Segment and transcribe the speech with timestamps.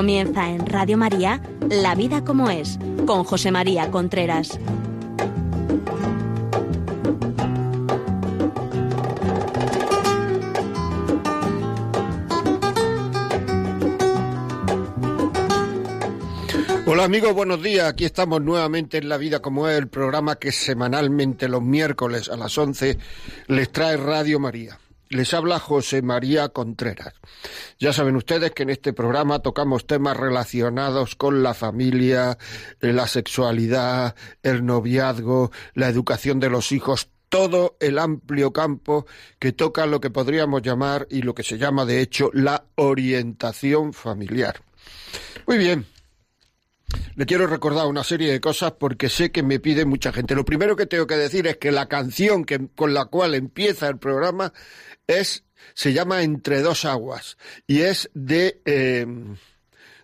[0.00, 4.58] Comienza en Radio María La vida como es, con José María Contreras.
[16.86, 17.86] Hola amigos, buenos días.
[17.86, 22.38] Aquí estamos nuevamente en La Vida como es, el programa que semanalmente los miércoles a
[22.38, 22.96] las 11
[23.48, 24.78] les trae Radio María.
[25.12, 27.14] Les habla José María Contreras.
[27.80, 32.38] Ya saben ustedes que en este programa tocamos temas relacionados con la familia,
[32.80, 34.14] eh, la sexualidad,
[34.44, 39.04] el noviazgo, la educación de los hijos, todo el amplio campo
[39.40, 43.92] que toca lo que podríamos llamar y lo que se llama de hecho la orientación
[43.92, 44.62] familiar.
[45.44, 45.86] Muy bien,
[47.16, 50.34] le quiero recordar una serie de cosas porque sé que me pide mucha gente.
[50.34, 53.88] Lo primero que tengo que decir es que la canción que, con la cual empieza
[53.88, 54.52] el programa
[55.18, 55.44] es
[55.74, 59.06] se llama Entre dos aguas y es de eh,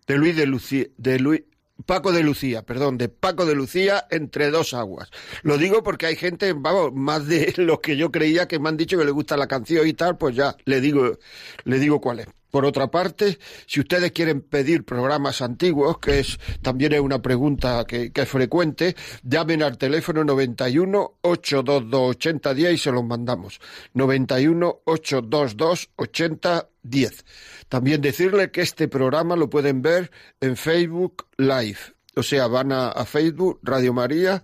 [0.06, 1.42] de Luis de Lucía, de Luis
[1.84, 5.10] Paco de Lucía, perdón, de Paco de Lucía entre dos aguas.
[5.42, 8.76] Lo digo porque hay gente, vamos, más de los que yo creía que me han
[8.76, 11.18] dicho que le gusta la canción y tal, pues ya le digo,
[11.64, 12.28] le digo cuál es.
[12.56, 17.84] Por otra parte, si ustedes quieren pedir programas antiguos, que es también es una pregunta
[17.86, 23.60] que, es frecuente, llamen al teléfono 91 822 8010 y se los mandamos.
[23.92, 27.24] 91 822 8010.
[27.68, 30.10] También decirle que este programa lo pueden ver
[30.40, 31.76] en Facebook Live.
[32.14, 34.42] O sea, van a, a, Facebook, Radio María,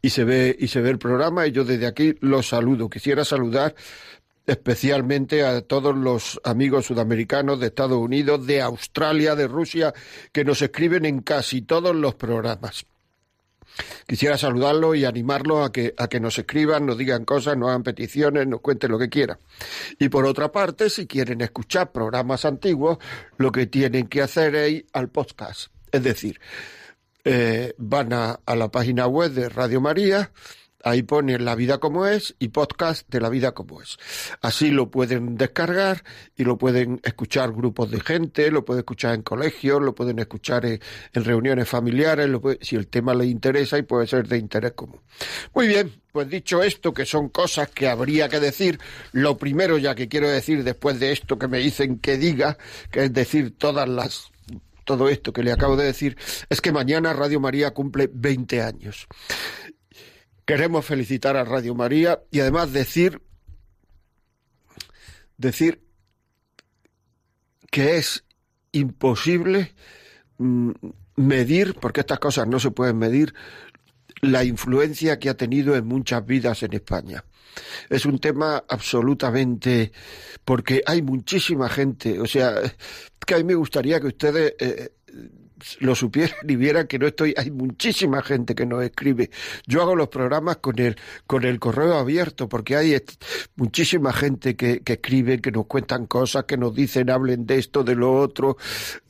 [0.00, 2.88] y se ve, y se ve el programa, y yo desde aquí los saludo.
[2.88, 3.74] Quisiera saludar
[4.48, 9.92] especialmente a todos los amigos sudamericanos de Estados Unidos, de Australia, de Rusia,
[10.32, 12.86] que nos escriben en casi todos los programas.
[14.06, 17.82] Quisiera saludarlo y animarlo a que, a que nos escriban, nos digan cosas, nos hagan
[17.82, 19.38] peticiones, nos cuenten lo que quieran.
[19.98, 22.96] Y por otra parte, si quieren escuchar programas antiguos,
[23.36, 25.70] lo que tienen que hacer es ir al podcast.
[25.92, 26.40] Es decir,
[27.22, 30.32] eh, van a, a la página web de Radio María,
[30.88, 33.98] Ahí pone La vida como es y podcast de La vida como es.
[34.40, 36.02] Así lo pueden descargar
[36.34, 40.64] y lo pueden escuchar grupos de gente, lo pueden escuchar en colegios, lo pueden escuchar
[40.64, 40.80] en,
[41.12, 42.30] reuniones familiares,
[42.62, 45.00] si el tema les interesa y puede ser de interés común.
[45.52, 48.80] Muy bien, pues dicho esto, que son cosas que habría que decir,
[49.12, 52.56] lo primero ya que quiero decir después de esto que me dicen que diga,
[52.90, 54.30] que es decir todas las
[54.88, 56.16] todo esto que le acabo de decir,
[56.48, 59.06] es que mañana Radio María cumple 20 años.
[60.48, 63.20] Queremos felicitar a Radio María y además decir
[65.36, 65.84] decir
[67.70, 68.24] que es
[68.72, 69.74] imposible
[70.38, 70.70] mm,
[71.16, 73.34] medir, porque estas cosas no se pueden medir,
[74.22, 77.26] la influencia que ha tenido en muchas vidas en España.
[77.90, 79.92] Es un tema absolutamente
[80.46, 82.54] porque hay muchísima gente, o sea,
[83.26, 84.92] que a mí me gustaría que ustedes eh,
[85.80, 89.30] lo supieran y vieran que no estoy, hay muchísima gente que nos escribe.
[89.66, 90.96] Yo hago los programas con el,
[91.26, 93.00] con el correo abierto porque hay
[93.56, 97.84] muchísima gente que, que escribe, que nos cuentan cosas, que nos dicen, hablen de esto,
[97.84, 98.56] de lo otro.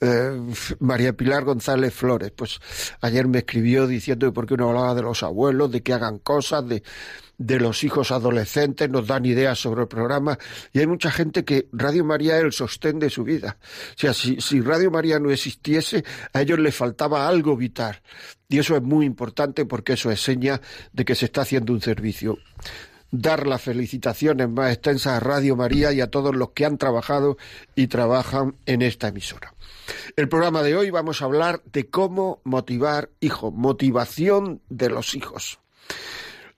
[0.00, 0.40] Eh,
[0.80, 2.60] María Pilar González Flores, pues
[3.00, 6.66] ayer me escribió diciendo por qué uno hablaba de los abuelos, de que hagan cosas,
[6.68, 6.82] de
[7.38, 10.38] de los hijos adolescentes, nos dan ideas sobre el programa
[10.72, 13.58] y hay mucha gente que Radio María es el sostén de su vida.
[13.60, 18.02] O sea, si, Radio María no existiese, a ellos les faltaba algo vital.
[18.48, 20.60] Y eso es muy importante porque eso es seña
[20.92, 22.38] de que se está haciendo un servicio
[23.10, 27.38] dar las felicitaciones más extensas a Radio María y a todos los que han trabajado
[27.74, 29.54] y trabajan en esta emisora.
[30.14, 35.58] El programa de hoy vamos a hablar de cómo motivar hijos, motivación de los hijos.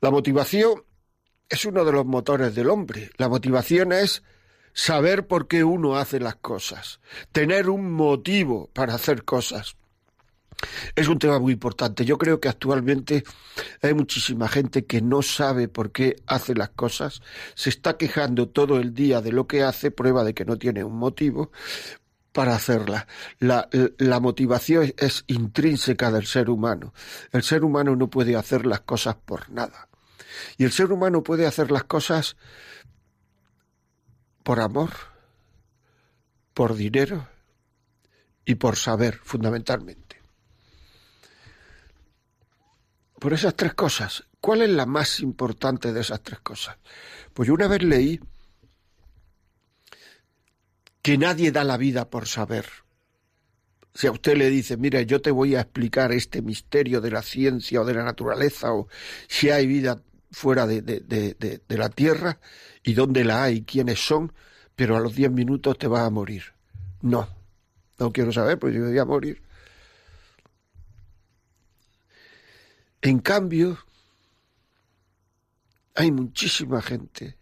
[0.00, 0.84] La motivación
[1.48, 3.10] es uno de los motores del hombre.
[3.18, 4.22] La motivación es
[4.72, 7.00] saber por qué uno hace las cosas,
[7.32, 9.76] tener un motivo para hacer cosas.
[10.94, 12.04] Es un tema muy importante.
[12.04, 13.24] Yo creo que actualmente
[13.82, 17.22] hay muchísima gente que no sabe por qué hace las cosas,
[17.54, 20.84] se está quejando todo el día de lo que hace, prueba de que no tiene
[20.84, 21.50] un motivo
[22.32, 23.06] para hacerla.
[23.38, 26.94] La, la motivación es intrínseca del ser humano.
[27.32, 29.89] El ser humano no puede hacer las cosas por nada.
[30.56, 32.36] Y el ser humano puede hacer las cosas
[34.42, 34.90] por amor,
[36.54, 37.28] por dinero
[38.44, 40.20] y por saber, fundamentalmente.
[43.18, 44.24] Por esas tres cosas.
[44.40, 46.78] ¿Cuál es la más importante de esas tres cosas?
[47.34, 48.20] Pues yo una vez leí
[51.02, 52.66] que nadie da la vida por saber.
[53.94, 57.22] Si a usted le dice, mira, yo te voy a explicar este misterio de la
[57.22, 58.88] ciencia o de la naturaleza, o
[59.28, 62.38] si hay vida fuera de, de, de, de, la tierra
[62.82, 64.32] y dónde la hay, quiénes son,
[64.76, 66.54] pero a los diez minutos te vas a morir.
[67.02, 67.28] No,
[67.98, 69.42] No quiero saber, pues yo voy a morir.
[73.02, 73.78] En cambio,
[75.94, 77.36] hay muchísima gente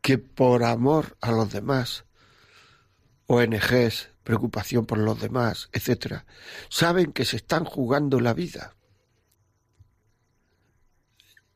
[0.00, 2.04] que por amor a los demás,
[3.26, 6.26] ONGs, preocupación por los demás, etcétera,
[6.68, 8.74] saben que se están jugando la vida.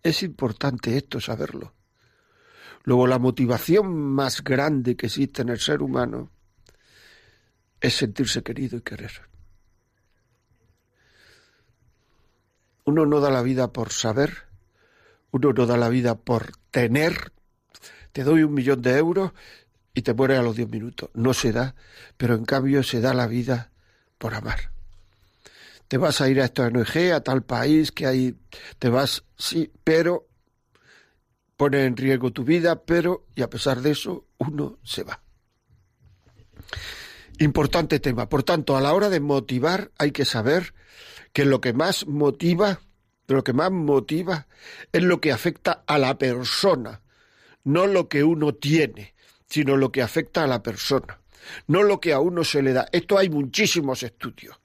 [0.02, 1.74] Es importante esto saberlo.
[2.84, 6.30] Luego la motivación más grande que existe en el ser humano
[7.80, 9.12] es sentirse querido y querer.
[12.84, 14.46] Uno no da la vida por saber,
[15.30, 17.32] uno no da la vida por tener.
[18.12, 19.32] Te doy un millón de euros
[19.92, 21.10] y te mueres a los diez minutos.
[21.12, 21.74] No se da,
[22.16, 23.70] pero en cambio se da la vida
[24.16, 24.77] por amar.
[25.88, 28.36] Te vas a ir a esta ONG, a tal país que hay,
[28.78, 30.28] te vas, sí, pero
[31.56, 35.20] pone en riesgo tu vida, pero, y a pesar de eso, uno se va.
[37.38, 38.28] Importante tema.
[38.28, 40.74] Por tanto, a la hora de motivar hay que saber
[41.32, 42.80] que lo que más motiva,
[43.26, 44.46] lo que más motiva
[44.92, 47.02] es lo que afecta a la persona,
[47.64, 49.14] no lo que uno tiene,
[49.48, 51.20] sino lo que afecta a la persona,
[51.66, 52.88] no lo que a uno se le da.
[52.92, 54.58] Esto hay muchísimos estudios.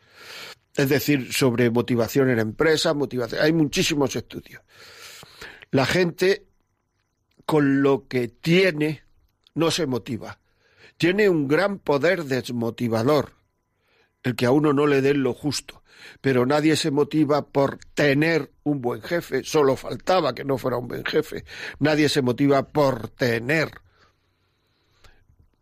[0.75, 4.61] Es decir, sobre motivación en empresas, motivación, hay muchísimos estudios.
[5.71, 6.47] La gente
[7.45, 9.03] con lo que tiene
[9.53, 10.39] no se motiva.
[10.97, 13.33] Tiene un gran poder desmotivador,
[14.23, 15.83] el que a uno no le den lo justo.
[16.21, 20.87] Pero nadie se motiva por tener un buen jefe, solo faltaba que no fuera un
[20.87, 21.45] buen jefe.
[21.79, 23.69] Nadie se motiva por tener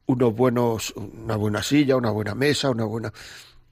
[0.06, 3.14] unos buenos, una buena silla, una buena mesa, una buena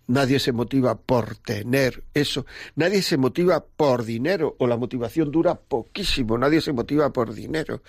[0.09, 2.47] Nadie se motiva por tener eso.
[2.73, 6.35] Nadie se motiva por dinero o la motivación dura poquísimo.
[6.35, 7.83] Nadie se motiva por dinero.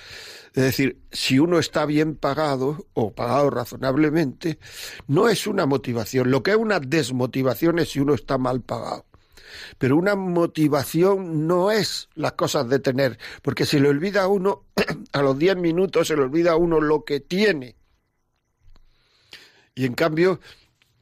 [0.53, 4.59] Es decir, si uno está bien pagado o pagado razonablemente,
[5.07, 6.31] no es una motivación.
[6.31, 9.07] Lo que es una desmotivación es si uno está mal pagado.
[9.79, 14.67] Pero una motivación no es las cosas de tener, porque se le olvida a uno,
[15.15, 17.77] a los diez minutos se le olvida a uno lo que tiene.
[19.75, 20.41] Y en cambio,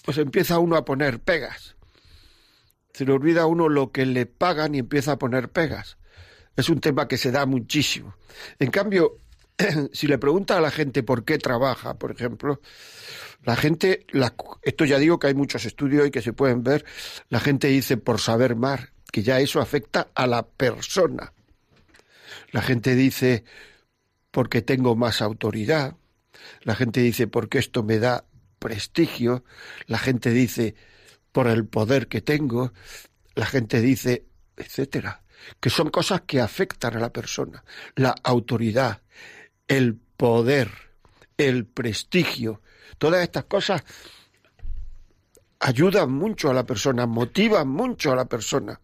[0.09, 1.77] pues empieza uno a poner pegas.
[2.95, 5.99] Se le olvida a uno lo que le pagan y empieza a poner pegas.
[6.57, 8.15] Es un tema que se da muchísimo.
[8.59, 9.19] En cambio,
[9.93, 12.63] si le pregunta a la gente por qué trabaja, por ejemplo,
[13.45, 14.07] la gente,
[14.63, 16.87] esto ya digo que hay muchos estudios y que se pueden ver,
[17.29, 18.81] la gente dice por saber más,
[19.13, 21.35] que ya eso afecta a la persona.
[22.51, 23.45] La gente dice
[24.31, 25.97] porque tengo más autoridad.
[26.63, 28.25] La gente dice porque esto me da
[28.59, 29.45] prestigio,
[29.87, 30.75] la gente dice
[31.33, 32.73] por el poder que tengo,
[33.35, 34.25] la gente dice,
[34.57, 35.23] etcétera,
[35.61, 37.65] que son cosas que afectan a la persona,
[37.95, 39.03] la autoridad,
[39.67, 40.71] el poder,
[41.37, 42.61] el prestigio,
[42.99, 43.85] todas estas cosas
[45.61, 48.81] ayudan mucho a la persona, motivan mucho a la persona.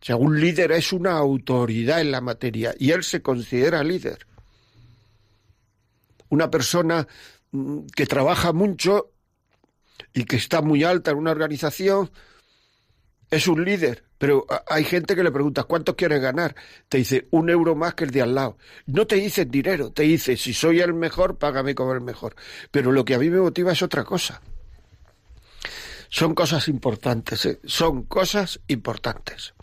[0.00, 4.26] O sea, un líder es una autoridad en la materia y él se considera líder.
[6.30, 7.06] Una persona
[7.94, 9.12] que trabaja mucho
[10.12, 12.10] y que está muy alta en una organización,
[13.30, 14.04] es un líder.
[14.18, 16.54] Pero hay gente que le pregunta, ¿cuánto quieres ganar?
[16.90, 18.58] Te dice, un euro más que el de al lado.
[18.86, 22.36] No te dice dinero, te dice, si soy el mejor, págame como el mejor.
[22.70, 24.42] Pero lo que a mí me motiva es otra cosa.
[26.10, 27.60] Son cosas importantes, ¿eh?
[27.64, 29.54] son cosas importantes.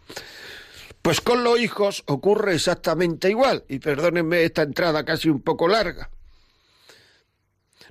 [1.04, 3.64] Pues con los hijos ocurre exactamente igual.
[3.70, 6.10] Y perdónenme esta entrada casi un poco larga.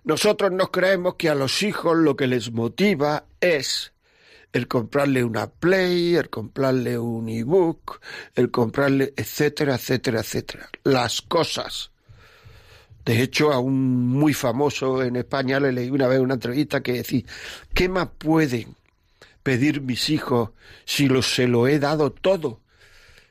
[0.06, 3.92] Nosotros nos creemos que a los hijos lo que les motiva es
[4.52, 8.00] el comprarle una Play, el comprarle un ebook,
[8.36, 10.70] el comprarle, etcétera, etcétera, etcétera.
[10.84, 11.90] Las cosas.
[13.04, 16.92] De hecho, a un muy famoso en España le leí una vez una entrevista que
[16.92, 17.24] decía,
[17.74, 18.76] ¿qué más pueden
[19.42, 20.50] pedir mis hijos
[20.84, 22.60] si los, se lo he dado todo?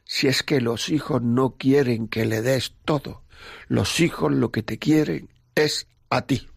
[0.04, 3.24] Si es que los hijos no quieren que le des todo.
[3.70, 6.50] Los hijos lo que te quieren es a ti.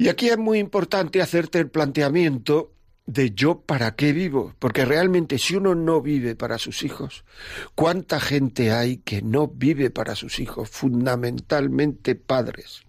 [0.00, 2.72] Y aquí es muy importante hacerte el planteamiento
[3.04, 7.26] de yo para qué vivo, porque realmente si uno no vive para sus hijos,
[7.74, 12.84] ¿cuánta gente hay que no vive para sus hijos, fundamentalmente padres?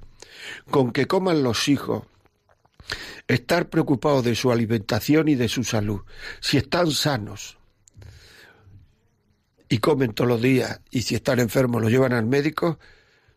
[0.69, 2.03] Con que coman los hijos,
[3.27, 6.03] estar preocupados de su alimentación y de su salud,
[6.39, 7.57] si están sanos
[9.67, 12.79] y comen todos los días y si están enfermos lo llevan al médico,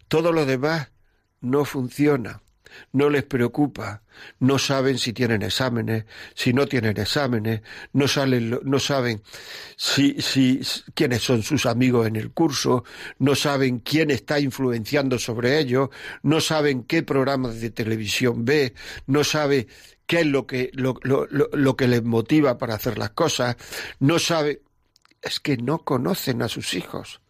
[0.07, 0.93] todo lo demás
[1.40, 2.44] no funciona
[2.93, 4.02] no les preocupa,
[4.40, 6.04] no saben si tienen exámenes,
[6.35, 7.62] si no tienen exámenes,
[7.93, 9.23] no, salen, no saben
[9.76, 10.61] si, si,
[10.95, 12.85] quiénes son sus amigos en el curso,
[13.19, 15.90] no saben quién está influenciando sobre ellos,
[16.23, 18.75] no saben qué programas de televisión ve,
[19.07, 19.66] no sabe
[20.07, 23.57] qué es lo que, lo, lo, lo que les motiva para hacer las cosas,
[23.99, 24.62] no sabe,
[25.23, 27.21] es que no conocen a sus hijos.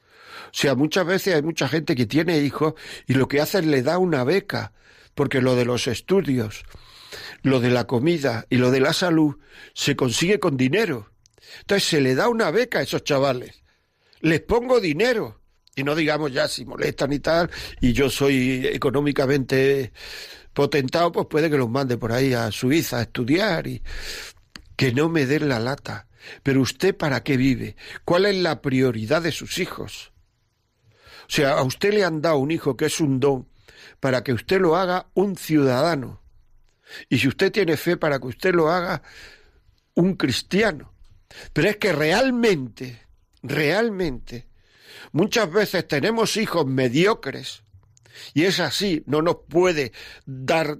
[0.46, 2.74] O sea, muchas veces hay mucha gente que tiene hijos
[3.06, 4.72] y lo que hace es le da una beca
[5.14, 6.64] porque lo de los estudios,
[7.42, 9.36] lo de la comida y lo de la salud
[9.74, 11.10] se consigue con dinero.
[11.60, 13.62] Entonces se le da una beca a esos chavales.
[14.20, 15.40] Les pongo dinero.
[15.76, 19.92] Y no digamos ya si molestan y tal, y yo soy económicamente
[20.52, 23.82] potentado, pues puede que los mande por ahí a Suiza a estudiar y
[24.76, 26.06] que no me den la lata.
[26.42, 27.76] Pero usted para qué vive?
[28.04, 30.12] ¿Cuál es la prioridad de sus hijos?
[31.26, 33.48] O sea, a usted le han dado un hijo que es un don
[34.04, 36.20] para que usted lo haga un ciudadano.
[37.08, 39.00] Y si usted tiene fe para que usted lo haga
[39.94, 40.92] un cristiano.
[41.54, 43.00] Pero es que realmente,
[43.42, 44.46] realmente,
[45.12, 47.62] muchas veces tenemos hijos mediocres.
[48.34, 49.92] Y es así, no nos puede
[50.26, 50.76] dar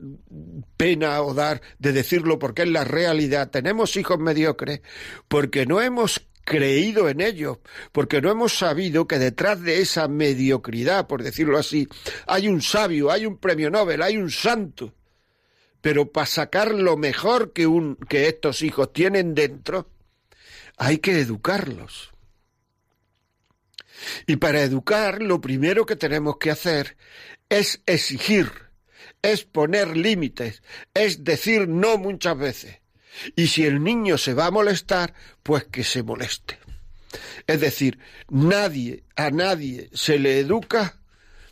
[0.77, 3.49] pena o dar de decirlo porque es la realidad.
[3.49, 4.83] Tenemos hijos mediocres
[5.29, 7.59] porque no hemos creído en ellos,
[7.93, 11.89] porque no hemos sabido que detrás de esa mediocridad, por decirlo así,
[12.27, 14.95] hay un sabio, hay un premio Nobel, hay un santo.
[15.81, 19.91] Pero para sacar lo mejor que, un, que estos hijos tienen dentro,
[20.77, 22.13] hay que educarlos.
[24.27, 26.97] Y para educar, lo primero que tenemos que hacer
[27.49, 28.51] es exigir,
[29.23, 32.84] es poner límites, es decir no muchas veces.
[33.37, 36.59] Y si el niño se va a molestar, pues que se moleste.
[37.47, 41.01] Es decir, nadie, a nadie se le educa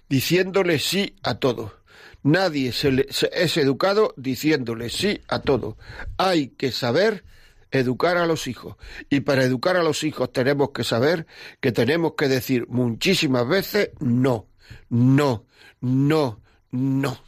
[0.09, 1.81] diciéndole sí a todo.
[2.23, 5.77] Nadie se es educado diciéndole sí a todo.
[6.19, 7.25] Hay que saber
[7.73, 8.77] educar a los hijos.
[9.11, 11.27] Y para educar a los hijos tenemos que saber
[11.61, 14.47] que tenemos que decir muchísimas veces no,
[14.89, 15.47] no,
[15.81, 16.41] no,
[16.71, 17.19] no.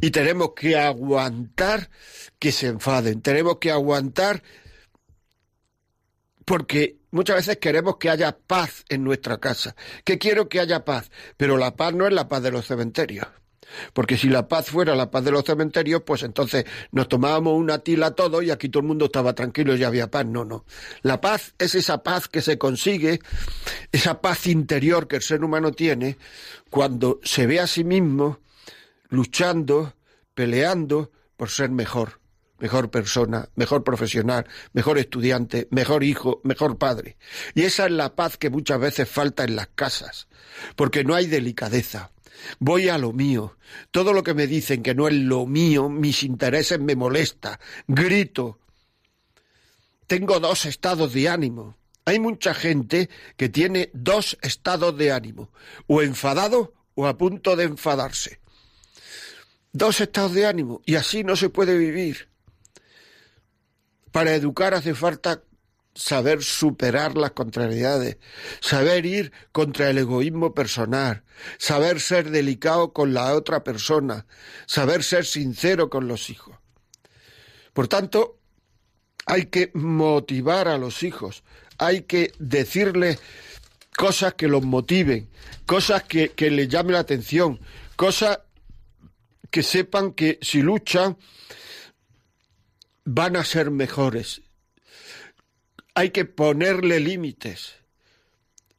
[0.00, 1.90] Y tenemos que aguantar
[2.38, 4.42] que se enfaden, tenemos que aguantar
[6.44, 11.10] porque muchas veces queremos que haya paz en nuestra casa, que quiero que haya paz,
[11.36, 13.26] pero la paz no es la paz de los cementerios.
[13.92, 17.78] Porque si la paz fuera la paz de los cementerios, pues entonces nos tomábamos una
[17.78, 20.26] tila todo y aquí todo el mundo estaba tranquilo y había paz.
[20.26, 20.64] No, no.
[21.02, 23.20] La paz es esa paz que se consigue,
[23.90, 26.18] esa paz interior que el ser humano tiene
[26.70, 28.40] cuando se ve a sí mismo
[29.14, 29.94] luchando,
[30.34, 32.20] peleando por ser mejor,
[32.58, 37.16] mejor persona, mejor profesional, mejor estudiante, mejor hijo, mejor padre.
[37.54, 40.28] Y esa es la paz que muchas veces falta en las casas,
[40.76, 42.10] porque no hay delicadeza.
[42.58, 43.56] Voy a lo mío.
[43.90, 47.60] Todo lo que me dicen que no es lo mío, mis intereses me molesta.
[47.86, 48.58] Grito.
[50.06, 51.76] Tengo dos estados de ánimo.
[52.04, 55.50] Hay mucha gente que tiene dos estados de ánimo,
[55.86, 58.43] o enfadado o a punto de enfadarse
[59.74, 62.28] dos estados de ánimo y así no se puede vivir.
[64.12, 65.42] Para educar hace falta
[65.94, 68.16] saber superar las contrariedades,
[68.60, 71.24] saber ir contra el egoísmo personal,
[71.58, 74.26] saber ser delicado con la otra persona,
[74.66, 76.56] saber ser sincero con los hijos.
[77.72, 78.38] Por tanto,
[79.26, 81.42] hay que motivar a los hijos,
[81.78, 83.18] hay que decirles
[83.96, 85.28] cosas que los motiven,
[85.66, 87.58] cosas que, que les llamen la atención,
[87.96, 88.38] cosas
[89.54, 91.16] que sepan que si luchan
[93.04, 94.42] van a ser mejores.
[95.94, 97.76] Hay que ponerle límites.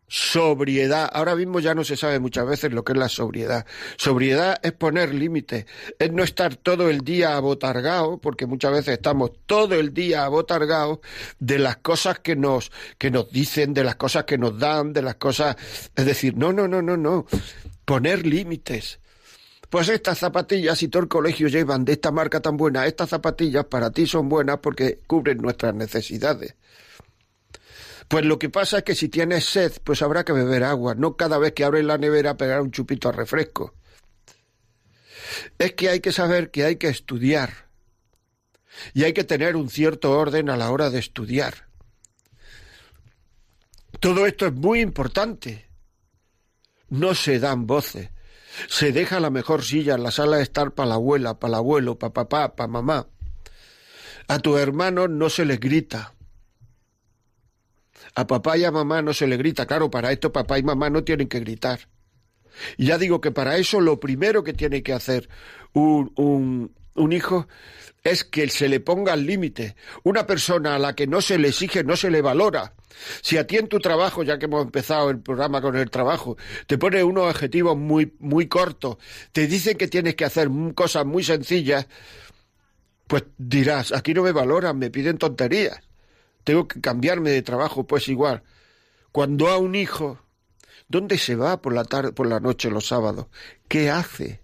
[0.10, 1.10] Sobriedad.
[1.14, 3.66] Ahora mismo ya no se sabe muchas veces lo que es la sobriedad.
[3.96, 5.66] Sobriedad es poner límites,
[5.98, 11.00] es no estar todo el día abotargado, porque muchas veces estamos todo el día abotargados
[11.40, 15.04] de las cosas que nos, que nos dicen, de las cosas que nos dan, de
[15.04, 15.56] las cosas.
[15.96, 17.28] Es decir, no, no, no, no, no.
[17.86, 19.00] Poner límites.
[19.70, 23.66] Pues estas zapatillas, si todo el colegio llevan de esta marca tan buena, estas zapatillas
[23.66, 26.56] para ti son buenas porque cubren nuestras necesidades.
[28.08, 31.18] Pues lo que pasa es que si tienes sed, pues habrá que beber agua, no
[31.18, 33.74] cada vez que abres la nevera pegar un chupito a refresco.
[35.58, 37.66] Es que hay que saber que hay que estudiar
[38.94, 41.68] y hay que tener un cierto orden a la hora de estudiar.
[44.00, 45.66] Todo esto es muy importante.
[46.90, 48.10] No se dan voces,
[48.68, 51.56] se deja la mejor silla en la sala de estar para la abuela, para el
[51.56, 53.08] abuelo, para papá, para mamá.
[54.28, 56.14] A tu hermano no se le grita.
[58.16, 59.66] A papá y a mamá no se le grita.
[59.66, 61.82] Claro, para esto papá y mamá no tienen que gritar.
[62.78, 65.30] Y ya digo que para eso lo primero que tiene que hacer
[65.74, 67.48] un, un, un hijo
[68.04, 69.76] es que se le ponga el límite.
[70.04, 72.74] Una persona a la que no se le exige no se le valora.
[73.22, 76.38] Si a ti en tu trabajo, ya que hemos empezado el programa con el trabajo,
[76.68, 78.98] te pone unos objetivos muy, muy cortos,
[79.32, 81.88] te dicen que tienes que hacer cosas muy sencillas,
[83.08, 85.80] pues dirás, aquí no me valoran, me piden tonterías.
[86.44, 88.44] Tengo que cambiarme de trabajo, pues igual.
[89.12, 90.20] Cuando a un hijo,
[90.88, 93.28] ¿dónde se va por la tarde, por la noche, los sábados?
[93.68, 94.42] ¿Qué hace?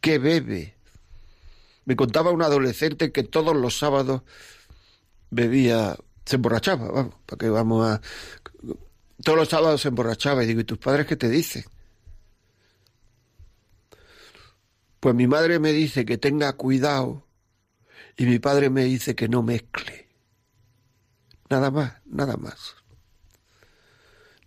[0.00, 0.77] ¿Qué bebe?
[1.88, 4.20] Me contaba un adolescente que todos los sábados
[5.30, 8.02] bebía, se emborrachaba, vamos, para que vamos a...
[9.24, 11.64] Todos los sábados se emborrachaba y digo, ¿y tus padres qué te dicen?
[15.00, 17.26] Pues mi madre me dice que tenga cuidado
[18.18, 20.10] y mi padre me dice que no mezcle.
[21.48, 22.76] Nada más, nada más.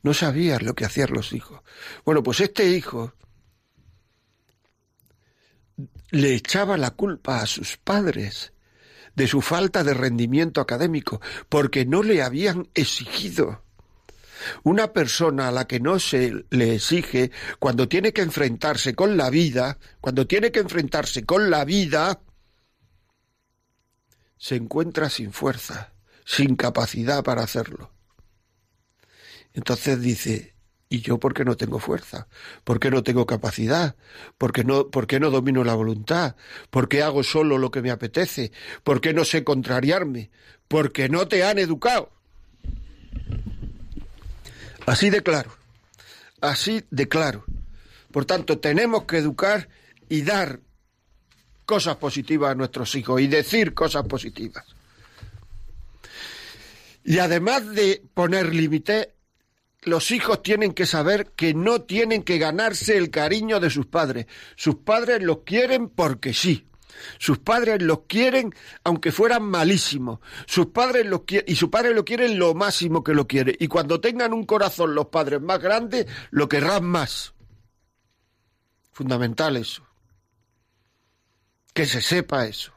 [0.03, 1.61] No sabías lo que hacían los hijos.
[2.05, 3.15] Bueno, pues este hijo
[6.11, 8.53] le echaba la culpa a sus padres
[9.15, 13.63] de su falta de rendimiento académico, porque no le habían exigido.
[14.63, 19.29] Una persona a la que no se le exige, cuando tiene que enfrentarse con la
[19.29, 22.21] vida, cuando tiene que enfrentarse con la vida,
[24.37, 25.93] se encuentra sin fuerza,
[26.25, 27.91] sin capacidad para hacerlo.
[29.53, 30.50] Entonces dice,
[30.91, 32.27] ¿Y yo por qué no tengo fuerza?
[32.65, 33.95] ¿Por qué no tengo capacidad?
[34.37, 36.35] ¿Por qué no, por qué no domino la voluntad?
[36.69, 38.51] ¿Por qué hago solo lo que me apetece?
[38.83, 40.31] ¿Por qué no sé contrariarme?
[40.67, 42.11] Porque no te han educado.
[44.85, 45.55] Así de claro.
[46.41, 47.45] Así de claro.
[48.11, 49.69] Por tanto, tenemos que educar
[50.09, 50.59] y dar
[51.65, 54.65] cosas positivas a nuestros hijos y decir cosas positivas.
[57.05, 59.07] Y además de poner límites,
[59.83, 64.27] los hijos tienen que saber que no tienen que ganarse el cariño de sus padres.
[64.55, 66.67] Sus padres los quieren porque sí.
[67.17, 70.19] Sus padres los quieren aunque fueran malísimos.
[70.45, 73.55] Sus padres los y su padre lo quieren lo máximo que lo quiere.
[73.59, 77.33] Y cuando tengan un corazón los padres más grandes, lo querrán más.
[78.91, 79.87] Fundamental eso.
[81.73, 82.73] Que se sepa eso.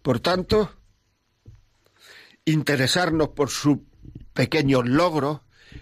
[0.00, 0.72] Por tanto,
[2.46, 3.91] interesarnos por su
[4.34, 5.40] pequeños logros,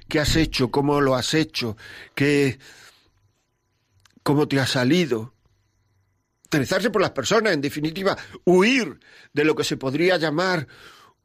[0.08, 1.76] qué has hecho, cómo lo has hecho,
[2.14, 2.58] qué,
[4.22, 5.34] cómo te ha salido.
[6.44, 8.98] Interesarse por las personas, en definitiva, huir
[9.32, 10.66] de lo que se podría llamar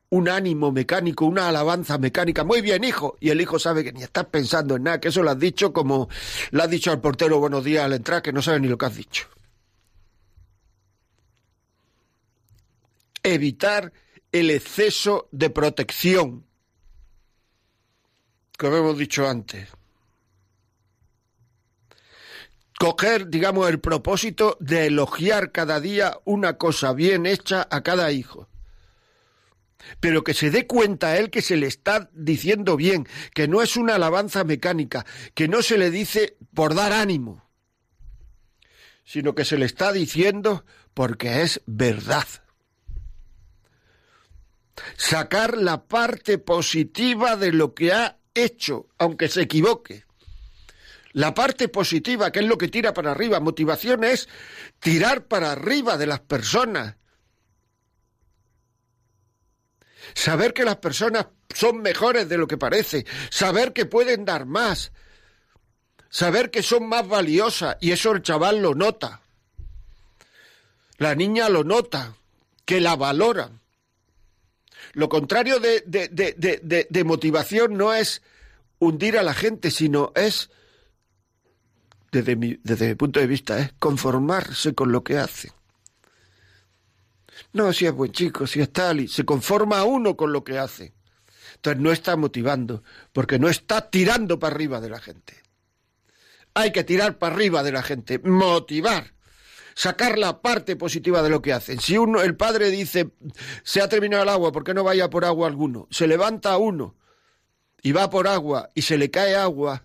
[0.09, 2.43] un ánimo mecánico, una alabanza mecánica.
[2.43, 3.17] Muy bien, hijo.
[3.19, 5.73] Y el hijo sabe que ni estás pensando en nada, que eso lo has dicho
[5.73, 6.09] como
[6.51, 8.85] le has dicho al portero buenos días al entrar, que no sabe ni lo que
[8.85, 9.27] has dicho.
[13.23, 13.91] Evitar
[14.31, 16.45] el exceso de protección
[18.57, 19.69] como hemos dicho antes.
[22.77, 28.49] Coger, digamos, el propósito de elogiar cada día una cosa bien hecha a cada hijo.
[29.99, 33.77] Pero que se dé cuenta él que se le está diciendo bien, que no es
[33.77, 37.47] una alabanza mecánica, que no se le dice por dar ánimo,
[39.05, 42.25] sino que se le está diciendo porque es verdad
[44.97, 50.05] sacar la parte positiva de lo que ha hecho, aunque se equivoque.
[51.13, 54.27] La parte positiva, que es lo que tira para arriba, motivación es
[54.79, 56.97] tirar para arriba de las personas.
[60.13, 64.91] Saber que las personas son mejores de lo que parece, saber que pueden dar más,
[66.09, 69.21] saber que son más valiosas, y eso el chaval lo nota.
[70.97, 72.15] La niña lo nota,
[72.65, 73.51] que la valora.
[74.95, 78.21] Lo contrario de, de, motivación no es
[78.79, 80.49] hundir a la gente, sino es,
[82.13, 85.51] desde mi, desde mi punto de vista, es conformarse con lo que hace.
[87.51, 90.57] No, si es buen chico, si es tal, y se conforma uno con lo que
[90.57, 90.93] hace.
[91.55, 92.81] Entonces no está motivando,
[93.11, 95.43] porque no está tirando para arriba de la gente.
[96.53, 99.14] Hay que tirar para arriba de la gente, motivar
[99.75, 101.79] sacar la parte positiva de lo que hacen.
[101.79, 103.11] Si uno, el padre dice,
[103.63, 105.87] se ha terminado el agua, ¿por qué no vaya por agua alguno?
[105.91, 106.95] Se levanta uno
[107.83, 109.83] y va por agua y se le cae agua,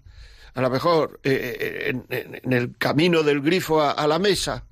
[0.54, 4.64] a lo mejor eh, eh, en, el camino del grifo a, la mesa,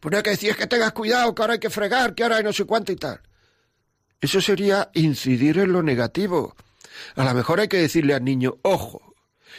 [0.00, 2.22] pues no hay que decir es que tengas cuidado, que ahora hay que fregar, que
[2.22, 3.20] ahora hay no sé cuánto y tal.
[4.20, 6.54] Eso sería incidir en lo negativo.
[7.16, 9.14] A lo mejor hay que decirle al niño, ojo.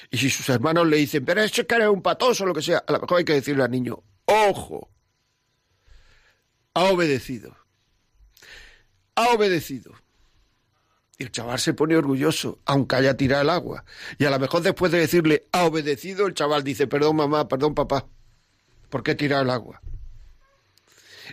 [0.09, 2.61] Y si sus hermanos le dicen, pero es que eres un patoso o lo que
[2.61, 4.89] sea, a lo mejor hay que decirle al niño, Ojo.
[6.73, 7.57] Ha obedecido.
[9.15, 9.93] Ha obedecido.
[11.17, 13.83] Y el chaval se pone orgulloso, aunque haya tirado el agua.
[14.19, 17.73] Y a lo mejor después de decirle, ha obedecido, el chaval dice, perdón mamá, perdón
[17.73, 18.07] papá,
[18.89, 19.81] ¿por qué he tirado el agua?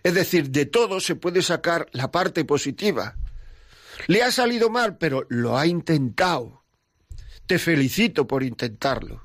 [0.02, 3.16] Es decir, de todo se puede sacar la parte positiva.
[4.06, 6.64] Le ha salido mal, pero lo ha intentado.
[7.46, 9.23] Te felicito por intentarlo.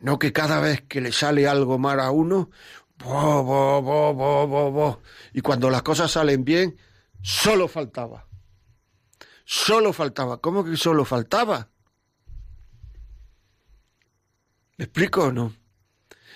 [0.00, 2.50] No que cada vez que le sale algo mal a uno,
[2.98, 6.76] bo, bo, bo, bo, bo, y cuando las cosas salen bien,
[7.22, 8.26] solo faltaba.
[9.44, 10.40] Solo faltaba.
[10.40, 11.68] ¿Cómo que solo faltaba?
[14.78, 15.59] ¿Me explico o no?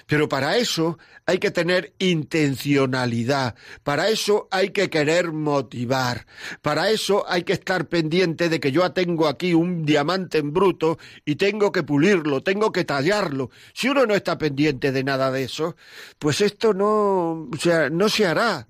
[0.07, 6.27] Pero para eso hay que tener intencionalidad, para eso hay que querer motivar,
[6.61, 10.99] para eso hay que estar pendiente de que yo tengo aquí un diamante en bruto
[11.25, 13.51] y tengo que pulirlo, tengo que tallarlo.
[13.73, 15.77] Si uno no está pendiente de nada de eso,
[16.19, 17.49] pues esto no,
[17.91, 18.69] no se hará.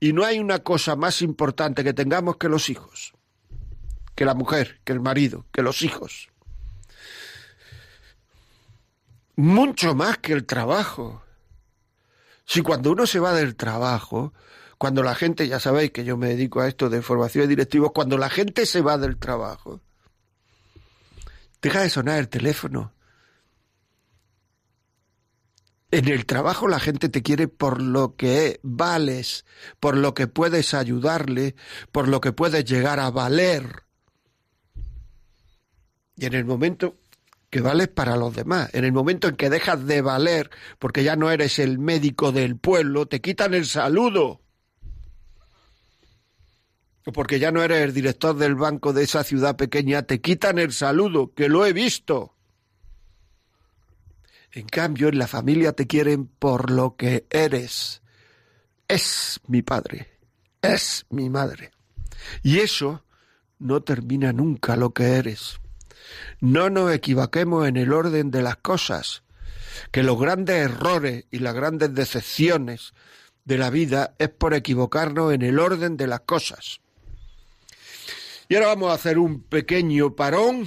[0.00, 3.14] Y no hay una cosa más importante que tengamos que los hijos,
[4.14, 6.28] que la mujer, que el marido, que los hijos.
[9.38, 11.22] Mucho más que el trabajo.
[12.44, 14.34] Si cuando uno se va del trabajo,
[14.78, 17.92] cuando la gente, ya sabéis que yo me dedico a esto de formación de directivos,
[17.94, 19.80] cuando la gente se va del trabajo,
[21.62, 22.92] deja de sonar el teléfono.
[25.92, 29.44] En el trabajo la gente te quiere por lo que vales,
[29.78, 31.54] por lo que puedes ayudarle,
[31.92, 33.84] por lo que puedes llegar a valer.
[36.16, 36.96] Y en el momento
[37.50, 38.70] que vales para los demás.
[38.74, 42.56] En el momento en que dejas de valer, porque ya no eres el médico del
[42.56, 44.42] pueblo, te quitan el saludo.
[47.06, 50.58] O porque ya no eres el director del banco de esa ciudad pequeña, te quitan
[50.58, 52.34] el saludo, que lo he visto.
[54.52, 58.02] En cambio, en la familia te quieren por lo que eres.
[58.88, 60.18] Es mi padre,
[60.60, 61.70] es mi madre.
[62.42, 63.04] Y eso
[63.58, 65.60] no termina nunca lo que eres.
[66.40, 69.22] No nos equivoquemos en el orden de las cosas,
[69.90, 72.92] que los grandes errores y las grandes decepciones
[73.44, 76.80] de la vida es por equivocarnos en el orden de las cosas.
[78.48, 80.66] Y ahora vamos a hacer un pequeño parón,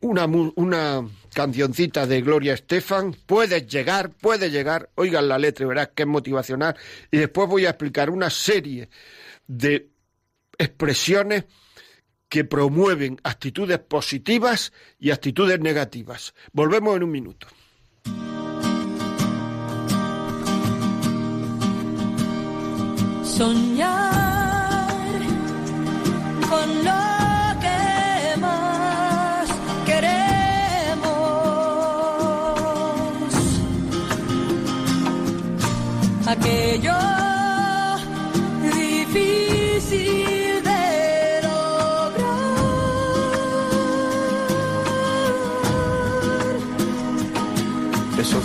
[0.00, 5.90] una, una cancioncita de Gloria Estefan, puedes llegar, puede llegar, oigan la letra y verás
[5.94, 6.76] que es motivacional,
[7.10, 8.88] y después voy a explicar una serie
[9.46, 9.88] de
[10.58, 11.44] expresiones
[12.32, 16.32] que promueven actitudes positivas y actitudes negativas.
[16.54, 17.46] Volvemos en un minuto.
[23.22, 24.21] Soñar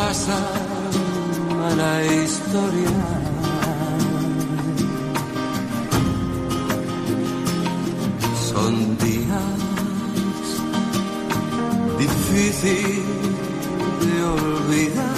[0.00, 2.98] A la historia.
[8.50, 9.58] Son días
[11.98, 13.04] difíciles
[14.00, 15.17] de olvidar.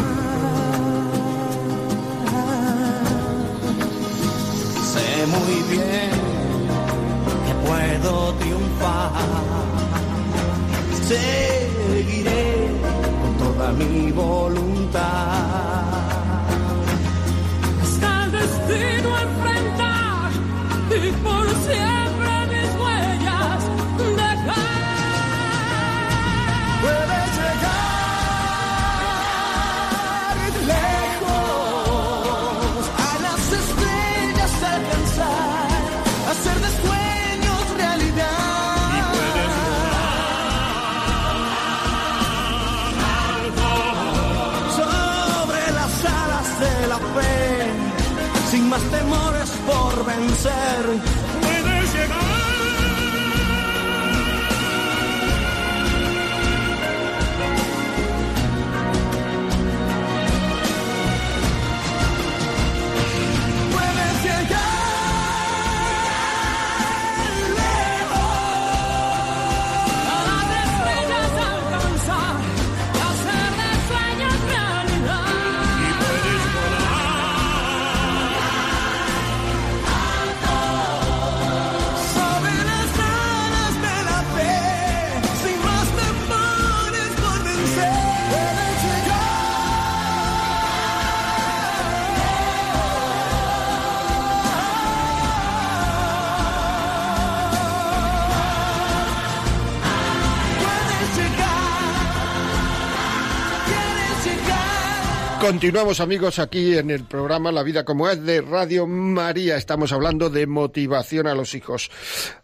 [105.41, 109.57] Continuamos amigos aquí en el programa La vida como es de Radio María.
[109.57, 111.91] Estamos hablando de motivación a los hijos.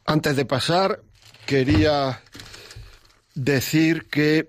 [0.06, 1.02] Antes de pasar,
[1.44, 2.22] quería
[3.34, 4.48] decir que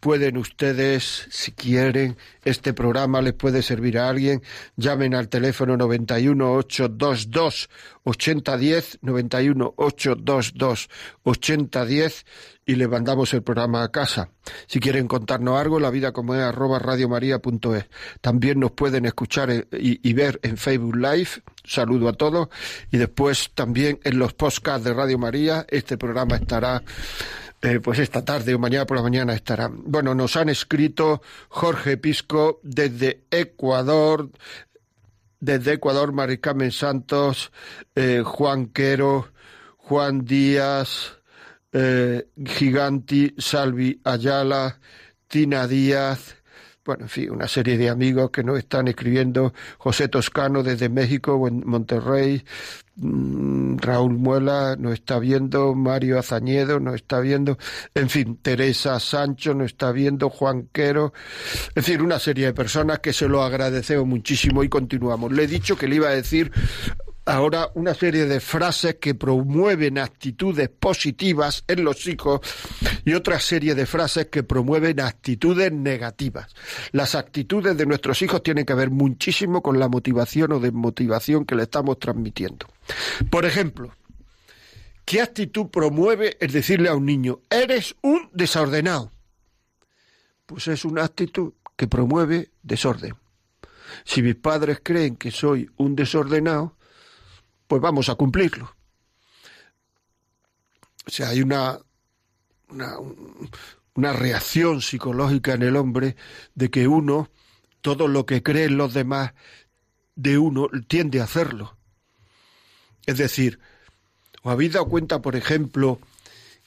[0.00, 4.42] pueden ustedes, si quieren, este programa les puede servir a alguien,
[4.76, 7.68] llamen al teléfono 91 822
[8.04, 10.88] 8010, 91 822
[11.22, 12.24] 8010
[12.68, 14.30] y le mandamos el programa a casa.
[14.66, 17.86] Si quieren contarnos algo, la vida como es arroba radiomaria.es.
[18.20, 19.66] También nos pueden escuchar y,
[20.06, 21.30] y, ver en Facebook Live.
[21.64, 22.48] Saludo a todos.
[22.90, 25.64] Y después también en los podcasts de Radio María.
[25.70, 26.82] Este programa estará
[27.60, 29.68] eh, pues esta tarde o mañana por la mañana estará.
[29.70, 34.30] Bueno, nos han escrito Jorge Pisco desde Ecuador,
[35.40, 37.52] desde Ecuador, Maricamen Santos,
[37.94, 39.32] eh, Juan Quero,
[39.76, 41.18] Juan Díaz,
[41.72, 44.78] eh, Giganti, Salvi Ayala,
[45.26, 46.37] Tina Díaz,
[46.88, 51.38] bueno, en fin, una serie de amigos que nos están escribiendo, José Toscano desde México,
[51.38, 52.42] Monterrey,
[52.96, 57.58] mm, Raúl Muela nos está viendo, Mario Azañedo nos está viendo,
[57.94, 61.12] en fin, Teresa Sancho nos está viendo, Juan Quero,
[61.74, 65.30] en fin, una serie de personas que se lo agradecemos muchísimo y continuamos.
[65.30, 66.50] Le he dicho que le iba a decir
[67.28, 72.40] ahora una serie de frases que promueven actitudes positivas en los hijos
[73.04, 76.54] y otra serie de frases que promueven actitudes negativas.
[76.92, 81.54] Las actitudes de nuestros hijos tienen que ver muchísimo con la motivación o desmotivación que
[81.54, 82.66] le estamos transmitiendo.
[83.30, 83.92] Por ejemplo,
[85.04, 89.12] ¿qué actitud promueve el decirle a un niño, eres un desordenado?
[90.46, 93.14] Pues es una actitud que promueve desorden.
[94.04, 96.77] Si mis padres creen que soy un desordenado,
[97.68, 98.74] pues vamos a cumplirlo.
[101.06, 101.78] O sea, hay una,
[103.94, 106.16] una, reacción psicológica en el hombre
[106.54, 107.30] de que uno,
[107.80, 109.32] todo lo que creen los demás
[110.16, 111.76] de uno, tiende a hacerlo.
[113.06, 113.58] Es decir,
[114.42, 115.98] ¿os habéis dado cuenta, por ejemplo,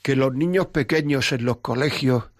[0.01, 2.30] que los niños pequeños en los colegios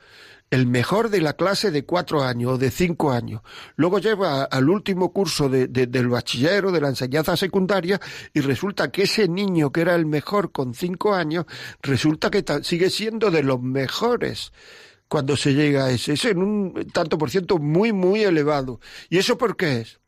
[0.51, 3.41] el mejor de la clase de cuatro años o de cinco años.
[3.77, 7.99] Luego lleva al último curso de, del bachiller o de la enseñanza secundaria
[8.33, 11.45] y resulta que ese niño que era el mejor con cinco años,
[11.81, 14.51] resulta que sigue siendo de los mejores
[15.07, 16.13] cuando se llega a ese.
[16.13, 18.81] Es en un tanto por ciento muy, muy elevado.
[19.09, 20.01] ¿Y eso por qué es?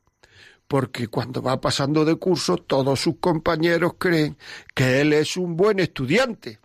[0.65, 4.37] porque cuando va pasando de curso todos sus compañeros creen
[4.73, 6.61] que él es un buen estudiante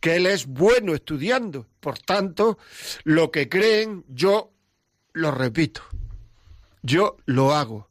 [0.00, 1.66] que él es bueno estudiando.
[1.80, 2.58] Por tanto,
[3.04, 4.52] lo que creen, yo
[5.12, 5.82] lo repito.
[6.82, 7.88] Yo lo hago.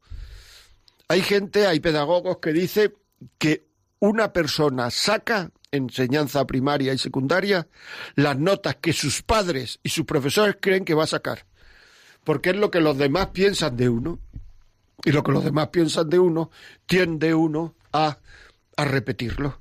[1.08, 2.94] Hay gente, hay pedagogos que dicen
[3.38, 3.68] que
[4.00, 7.68] una persona saca enseñanza primaria y secundaria
[8.16, 11.46] las notas que sus padres y sus profesores creen que va a sacar.
[12.24, 14.20] Porque es lo que los demás piensan de uno.
[15.04, 16.50] Y lo que los demás piensan de uno,
[16.88, 18.18] tiende uno a,
[18.78, 19.60] a repetirlo.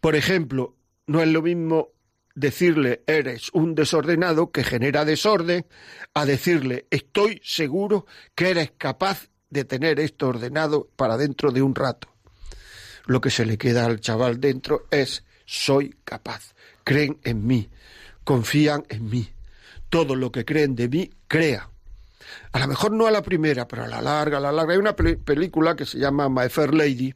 [0.00, 1.88] Por ejemplo, no es lo mismo
[2.34, 5.66] decirle eres un desordenado que genera desorden
[6.14, 11.74] a decirle estoy seguro que eres capaz de tener esto ordenado para dentro de un
[11.74, 12.08] rato.
[13.06, 17.68] Lo que se le queda al chaval dentro es soy capaz, creen en mí,
[18.24, 19.28] confían en mí.
[19.90, 21.70] Todo lo que creen de mí, crea.
[22.52, 24.72] A lo mejor no a la primera, pero a la larga, a la larga.
[24.72, 27.14] Hay una película que se llama My Fair Lady,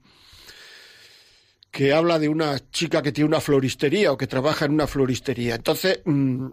[1.70, 5.54] que habla de una chica que tiene una floristería o que trabaja en una floristería.
[5.54, 6.48] Entonces, mm,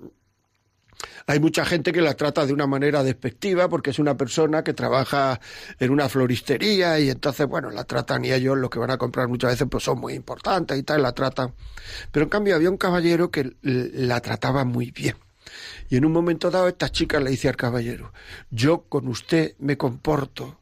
[1.27, 4.73] hay mucha gente que la trata de una manera despectiva porque es una persona que
[4.73, 5.39] trabaja
[5.79, 9.27] en una floristería y entonces, bueno, la tratan y ellos lo que van a comprar
[9.27, 11.53] muchas veces pues son muy importantes y tal, la tratan.
[12.11, 15.15] Pero en cambio había un caballero que la trataba muy bien.
[15.89, 18.11] Y en un momento dado esta chica le dice al caballero,
[18.49, 20.59] yo con usted me comporto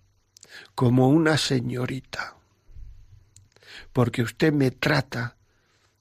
[0.76, 2.36] como una señorita
[3.94, 5.36] porque usted me trata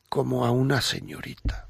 [0.09, 1.69] como a una señorita.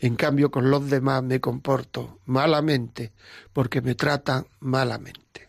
[0.00, 3.12] En cambio, con los demás me comporto malamente
[3.52, 5.48] porque me tratan malamente.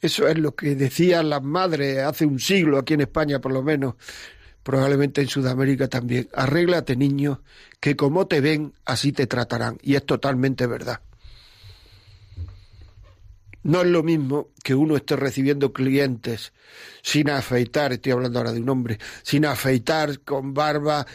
[0.00, 3.62] Eso es lo que decían las madres hace un siglo, aquí en España por lo
[3.62, 3.94] menos,
[4.62, 6.28] probablemente en Sudamérica también.
[6.34, 7.42] Arréglate, niño,
[7.78, 9.78] que como te ven, así te tratarán.
[9.80, 11.00] Y es totalmente verdad.
[13.64, 16.52] No es lo mismo que uno esté recibiendo clientes
[17.02, 21.06] sin afeitar, estoy hablando ahora de un hombre, sin afeitar, con barba,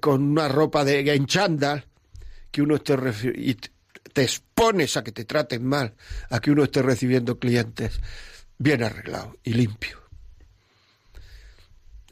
[0.00, 1.26] con una ropa de en
[2.50, 2.96] que uno esté
[3.34, 5.94] y te expones a que te traten mal,
[6.30, 8.00] a que uno esté recibiendo clientes
[8.58, 10.00] bien arreglado y limpio.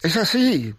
[0.02, 0.74] Es así.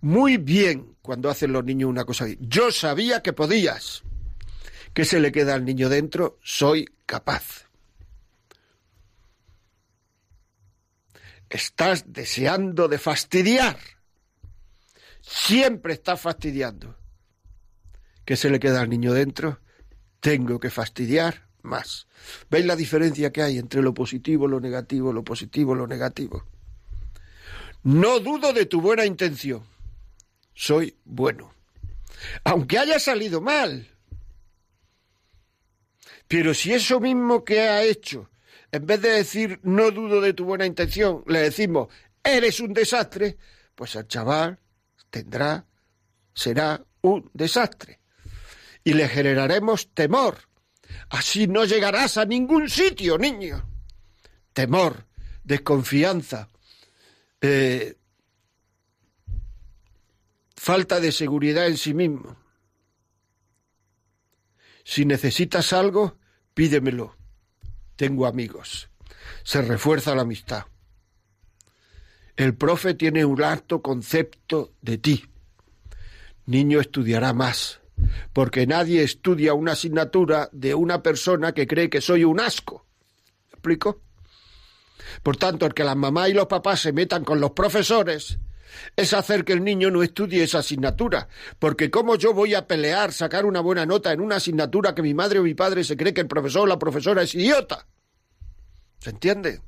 [0.00, 2.26] Muy bien cuando hacen los niños una cosa.
[2.40, 4.02] Yo sabía que podías.
[4.92, 6.38] ¿Qué se le queda al niño dentro?
[6.42, 7.68] Soy capaz.
[11.50, 13.76] Estás deseando de fastidiar.
[15.20, 16.96] Siempre estás fastidiando.
[18.24, 19.60] ¿Qué se le queda al niño dentro?
[20.20, 22.06] Tengo que fastidiar más.
[22.48, 26.46] ¿Veis la diferencia que hay entre lo positivo, lo negativo, lo positivo, lo negativo?
[27.82, 29.62] No dudo de tu buena intención.
[30.54, 31.52] Soy bueno.
[32.44, 33.91] Aunque haya salido mal.
[36.28, 38.30] Pero si eso mismo que ha hecho,
[38.70, 41.88] en vez de decir no dudo de tu buena intención, le decimos
[42.22, 43.36] eres un desastre,
[43.74, 44.58] pues el chaval
[45.10, 45.66] tendrá,
[46.34, 48.00] será un desastre.
[48.84, 50.38] Y le generaremos temor.
[51.10, 53.68] Así no llegarás a ningún sitio, niño.
[54.52, 55.06] Temor,
[55.44, 56.48] desconfianza,
[57.40, 57.96] eh,
[60.56, 62.36] falta de seguridad en sí mismo.
[64.84, 66.18] Si necesitas algo,
[66.54, 67.16] pídemelo.
[67.96, 68.90] Tengo amigos.
[69.44, 70.64] Se refuerza la amistad.
[72.36, 75.24] El profe tiene un alto concepto de ti.
[76.46, 77.80] Niño estudiará más,
[78.32, 82.86] porque nadie estudia una asignatura de una persona que cree que soy un asco.
[83.48, 84.02] ¿Me explico?
[85.22, 88.38] Por tanto, el que las mamás y los papás se metan con los profesores
[88.96, 91.28] es hacer que el niño no estudie esa asignatura.
[91.58, 95.14] Porque ¿cómo yo voy a pelear, sacar una buena nota en una asignatura que mi
[95.14, 97.86] madre o mi padre se cree que el profesor o la profesora es idiota?
[98.98, 99.60] ¿Se entiende?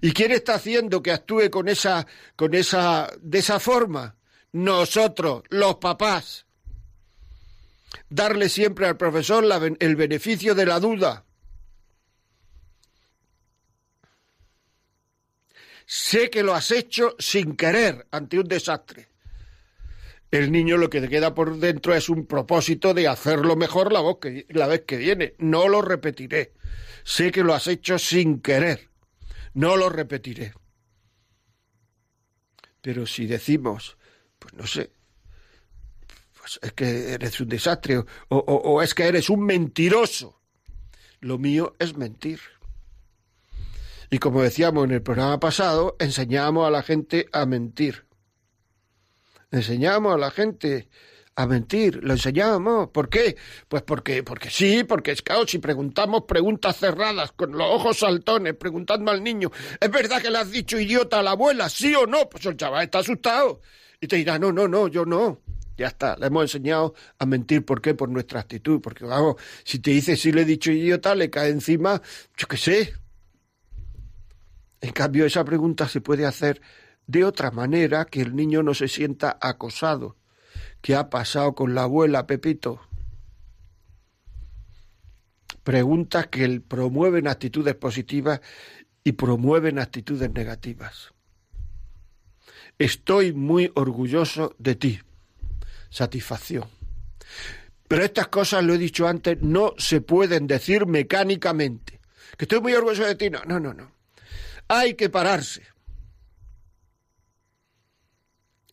[0.00, 2.06] ¿Y quién está haciendo que actúe con esa,
[2.36, 4.16] con esa, de esa forma?
[4.52, 6.46] Nosotros, los papás.
[8.08, 9.44] Darle siempre al profesor
[9.78, 11.24] el beneficio de la duda.
[15.92, 19.08] Sé que lo has hecho sin querer ante un desastre.
[20.30, 24.00] El niño lo que te queda por dentro es un propósito de hacerlo mejor la,
[24.50, 25.34] la vez que viene.
[25.38, 26.52] No lo repetiré.
[27.02, 28.88] Sé que lo has hecho sin querer.
[29.54, 30.54] No lo repetiré.
[32.80, 33.96] Pero si decimos,
[34.38, 34.92] pues no sé,
[36.38, 40.40] pues es que eres un desastre o, o es que eres un mentiroso,
[41.18, 42.38] lo mío es mentir.
[44.10, 48.06] Y como decíamos en el programa pasado, enseñamos a la gente a mentir.
[49.52, 50.88] Enseñamos a la gente
[51.36, 52.88] a mentir, lo enseñamos.
[52.88, 53.36] ¿Por qué?
[53.68, 55.50] Pues porque, porque sí, porque es caos.
[55.50, 60.38] Si preguntamos preguntas cerradas, con los ojos saltones, preguntando al niño, ¿es verdad que le
[60.38, 61.68] has dicho idiota a la abuela?
[61.68, 62.28] ¿Sí o no?
[62.28, 63.60] Pues el chaval está asustado.
[64.00, 65.40] Y te dirá, no, no, no, yo no.
[65.76, 67.64] Ya está, le hemos enseñado a mentir.
[67.64, 67.94] ¿Por qué?
[67.94, 68.80] Por nuestra actitud.
[68.80, 72.02] Porque, vamos, si te dice sí le he dicho idiota, le cae encima,
[72.36, 72.94] yo qué sé,
[74.80, 76.62] en cambio, esa pregunta se puede hacer
[77.06, 80.16] de otra manera que el niño no se sienta acosado.
[80.80, 82.80] ¿Qué ha pasado con la abuela, Pepito?
[85.62, 88.40] Preguntas que promueven actitudes positivas
[89.04, 91.12] y promueven actitudes negativas.
[92.78, 95.00] Estoy muy orgulloso de ti.
[95.90, 96.64] Satisfacción.
[97.86, 102.00] Pero estas cosas, lo he dicho antes, no se pueden decir mecánicamente.
[102.38, 103.28] Que estoy muy orgulloso de ti.
[103.28, 103.99] No, no, no, no
[104.70, 105.62] hay que pararse.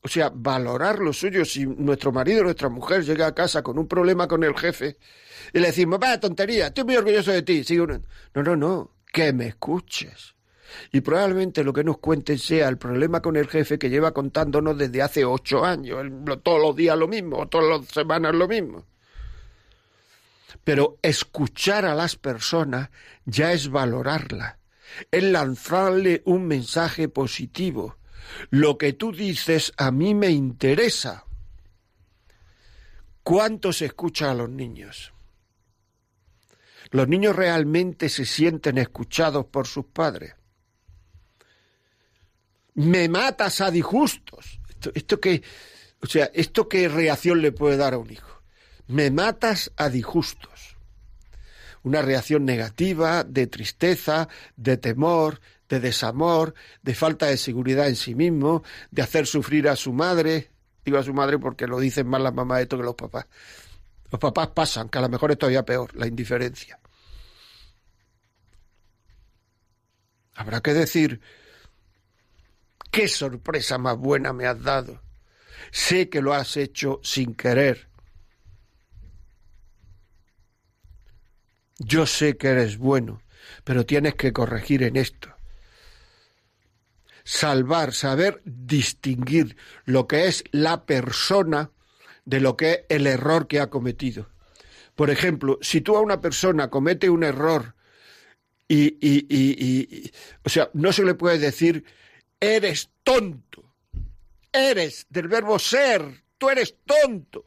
[0.03, 1.43] O sea, valorar lo suyo.
[1.43, 4.97] Si nuestro marido o nuestra mujer llega a casa con un problema con el jefe
[5.51, 7.65] y le decimos, vaya tontería, estoy muy orgulloso de ti.
[7.75, 10.35] no, no, no, que me escuches.
[10.91, 14.77] Y probablemente lo que nos cuenten sea el problema con el jefe que lleva contándonos
[14.77, 16.05] desde hace ocho años,
[16.43, 18.85] todos los días lo mismo, todas las semanas lo mismo.
[20.63, 22.91] Pero escuchar a las personas
[23.25, 24.56] ya es valorarla
[25.11, 27.97] es lanzarle un mensaje positivo.
[28.49, 31.25] Lo que tú dices a mí me interesa.
[33.23, 35.13] ¿Cuánto se escucha a los niños?
[36.91, 40.35] Los niños realmente se sienten escuchados por sus padres.
[42.75, 44.59] Me matas a disgustos.
[44.69, 45.43] Esto, esto que,
[46.01, 48.41] o sea, esto qué reacción le puede dar a un hijo.
[48.87, 50.76] Me matas a disgustos.
[51.83, 58.15] Una reacción negativa, de tristeza, de temor, de desamor, de falta de seguridad en sí
[58.15, 60.51] mismo, de hacer sufrir a su madre.
[60.85, 63.25] Digo a su madre porque lo dicen más las mamás esto que los papás.
[64.11, 66.79] Los papás pasan, que a lo mejor es todavía peor, la indiferencia.
[70.35, 71.19] Habrá que decir,
[72.91, 75.01] qué sorpresa más buena me has dado.
[75.71, 77.89] Sé que lo has hecho sin querer.
[81.79, 83.21] Yo sé que eres bueno,
[83.63, 85.33] pero tienes que corregir en esto.
[87.23, 91.71] Salvar, saber distinguir lo que es la persona
[92.25, 94.29] de lo que es el error que ha cometido.
[94.95, 97.75] Por ejemplo, si tú a una persona comete un error
[98.67, 100.11] y, y, y,
[100.43, 101.85] o sea, no se le puede decir,
[102.39, 103.73] eres tonto,
[104.51, 107.45] eres del verbo ser, tú eres tonto.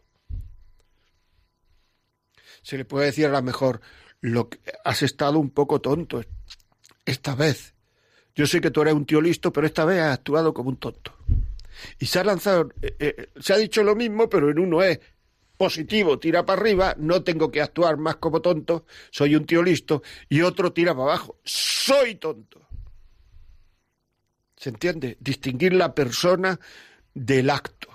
[2.63, 3.81] Se le puede decir a lo mejor,
[4.21, 6.23] lo que, has estado un poco tonto
[7.05, 7.75] esta vez.
[8.35, 10.77] Yo sé que tú eres un tío listo, pero esta vez has actuado como un
[10.77, 11.15] tonto.
[11.99, 15.01] Y se ha lanzado, eh, eh, se ha dicho lo mismo, pero en uno es
[15.57, 20.03] positivo, tira para arriba, no tengo que actuar más como tonto, soy un tío listo,
[20.29, 22.63] y otro tira para abajo, soy tonto.
[24.57, 25.19] ¿Se entiende?
[25.21, 26.59] Distinguir la persona
[27.13, 27.89] del acto.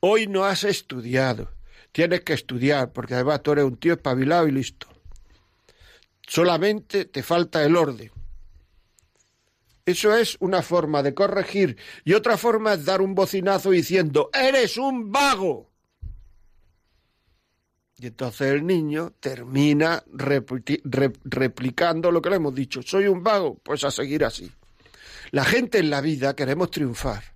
[0.00, 1.50] Hoy no has estudiado,
[1.92, 4.88] tienes que estudiar, porque además tú eres un tío espabilado y listo.
[6.26, 8.10] Solamente te falta el orden.
[9.84, 14.76] Eso es una forma de corregir y otra forma es dar un bocinazo diciendo, eres
[14.76, 15.70] un vago.
[17.98, 20.02] Y entonces el niño termina
[21.24, 24.50] replicando lo que le hemos dicho, soy un vago, pues a seguir así.
[25.30, 27.31] La gente en la vida queremos triunfar.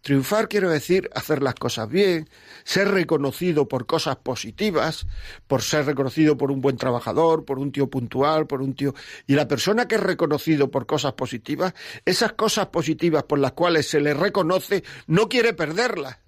[0.00, 2.28] Triunfar quiero decir hacer las cosas bien,
[2.64, 5.06] ser reconocido por cosas positivas,
[5.46, 8.94] por ser reconocido por un buen trabajador, por un tío puntual, por un tío...
[9.26, 11.74] Y la persona que es reconocido por cosas positivas,
[12.04, 16.18] esas cosas positivas por las cuales se le reconoce, no quiere perderlas.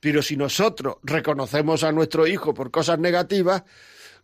[0.00, 3.64] Pero si nosotros reconocemos a nuestro hijo por cosas negativas,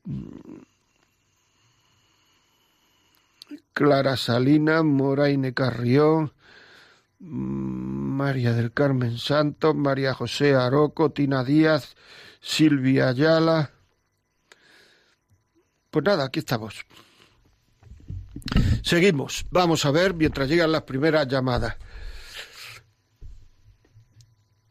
[0.05, 0.28] mm,
[3.72, 6.32] Clara Salina, Moraine Carrión,
[7.20, 11.95] mm, María del Carmen Santos, María José Aroco, Tina Díaz,
[12.40, 13.70] Silvia Ayala.
[15.90, 16.84] Pues nada, aquí estamos.
[18.82, 19.45] Seguimos.
[19.51, 21.76] Vamos a ver mientras llegan las primeras llamadas.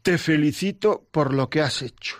[0.02, 2.16] Te felicito por lo que has hecho.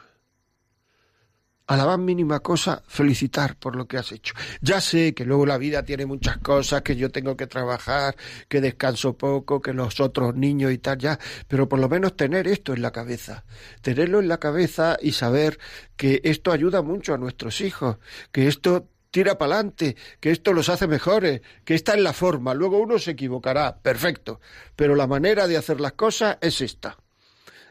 [1.67, 4.35] a la más mínima cosa, felicitar por lo que has hecho.
[4.61, 8.15] Ya sé que luego la vida tiene muchas cosas, que yo tengo que trabajar,
[8.49, 11.19] que descanso poco, que los otros niños y tal, ya,
[11.49, 13.45] pero por lo menos tener esto en la cabeza,
[13.81, 15.59] tenerlo en la cabeza y saber
[15.97, 17.97] que esto ayuda mucho a nuestros hijos,
[18.33, 22.55] que esto tira para adelante, que esto los hace mejores, que esta es la forma.
[22.55, 24.41] Luego uno se equivocará, perfecto,
[24.77, 26.99] pero la manera de hacer las cosas es esta.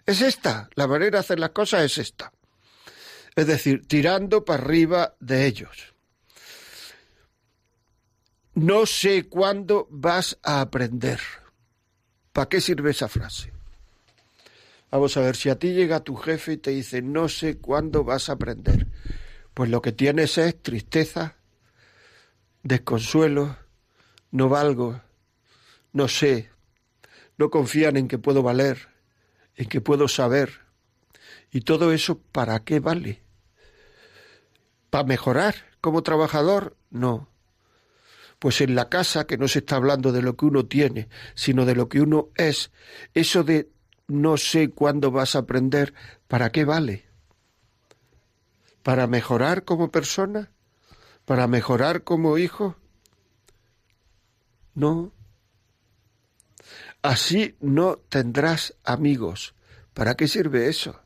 [0.06, 2.32] Es esta, la manera de hacer las cosas es esta
[3.36, 5.94] es decir, tirando para arriba de ellos.
[8.54, 11.20] No sé cuándo vas a aprender.
[12.34, 13.52] ¿Para qué sirve esa frase?
[14.90, 18.04] Vamos a ver, si a ti llega tu jefe y te dice, no sé cuándo
[18.04, 18.88] vas a aprender,
[19.54, 21.38] pues lo que tienes es tristeza,
[22.64, 23.58] desconsuelo,
[24.32, 25.02] no valgo,
[25.94, 26.50] no sé,
[27.38, 28.90] no confían en que puedo valer,
[29.62, 30.62] en que puedo saber,
[31.52, 33.22] ¿Y todo eso para qué vale?
[34.90, 36.78] ¿Para mejorar como trabajador?
[36.90, 37.28] No.
[38.40, 41.66] Pues en la casa, que no se está hablando de lo que uno tiene, sino
[41.66, 42.72] de lo que uno es,
[43.14, 43.70] eso de
[44.08, 45.94] no sé cuándo vas a aprender,
[46.28, 47.06] ¿para qué vale?
[48.82, 50.52] ¿Para mejorar como persona?
[51.26, 52.78] ¿Para mejorar como hijo?
[54.74, 55.12] No.
[57.02, 59.56] Así no tendrás amigos.
[59.94, 61.02] ¿Para qué sirve eso?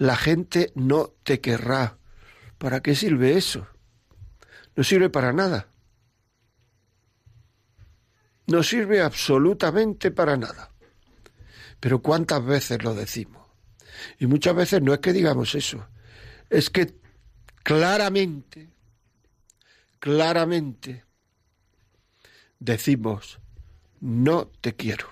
[0.00, 1.98] la gente no te querrá.
[2.56, 3.68] ¿Para qué sirve eso?
[4.74, 5.68] No sirve para nada.
[8.46, 10.70] No sirve absolutamente para nada.
[11.80, 13.46] Pero ¿cuántas veces lo decimos?
[14.18, 15.86] Y muchas veces no es que digamos eso,
[16.48, 16.94] es que
[17.62, 18.70] claramente,
[19.98, 21.04] claramente
[22.60, 23.40] decimos,
[24.00, 25.08] no te quiero.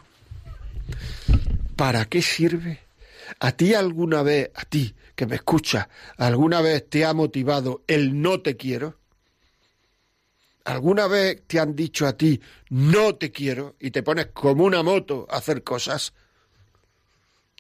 [1.74, 2.80] ¿Para qué sirve?
[3.40, 8.22] ¿A ti alguna vez, a ti que me escuchas, alguna vez te ha motivado el
[8.22, 8.96] no te quiero?
[10.64, 14.82] ¿Alguna vez te han dicho a ti no te quiero y te pones como una
[14.82, 16.12] moto a hacer cosas?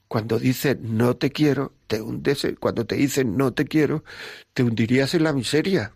[0.08, 4.04] Cuando dices no te quiero, te hundes, cuando te dicen no te quiero,
[4.52, 5.94] te hundirías en la miseria.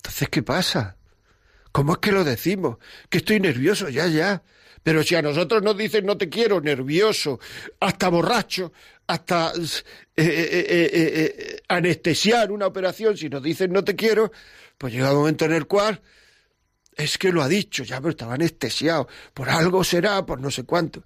[0.00, 0.96] Entonces, ¿qué pasa?
[1.72, 2.78] ¿Cómo es que lo decimos?
[3.10, 4.42] Que estoy nervioso, ya, ya.
[4.82, 7.38] Pero si a nosotros nos dicen no te quiero, nervioso,
[7.80, 8.72] hasta borracho,
[9.06, 9.60] hasta eh,
[10.16, 14.32] eh, eh, anestesiar una operación, si nos dicen no te quiero,
[14.78, 16.00] pues llega un momento en el cual
[16.96, 20.64] es que lo ha dicho, ya, pero estaba anestesiado, por algo será, por no sé
[20.64, 21.04] cuánto.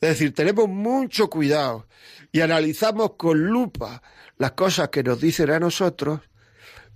[0.00, 1.86] Es decir, tenemos mucho cuidado
[2.32, 4.02] y analizamos con lupa
[4.38, 6.20] las cosas que nos dicen a nosotros,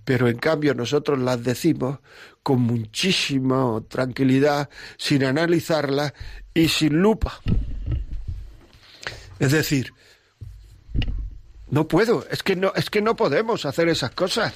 [0.07, 1.99] pero en cambio nosotros las decimos
[2.41, 6.13] con muchísima tranquilidad, sin analizarla
[6.53, 7.41] y sin lupa.
[9.37, 9.93] Es decir,
[11.69, 14.53] no puedo, es que no, es que no podemos hacer esas cosas.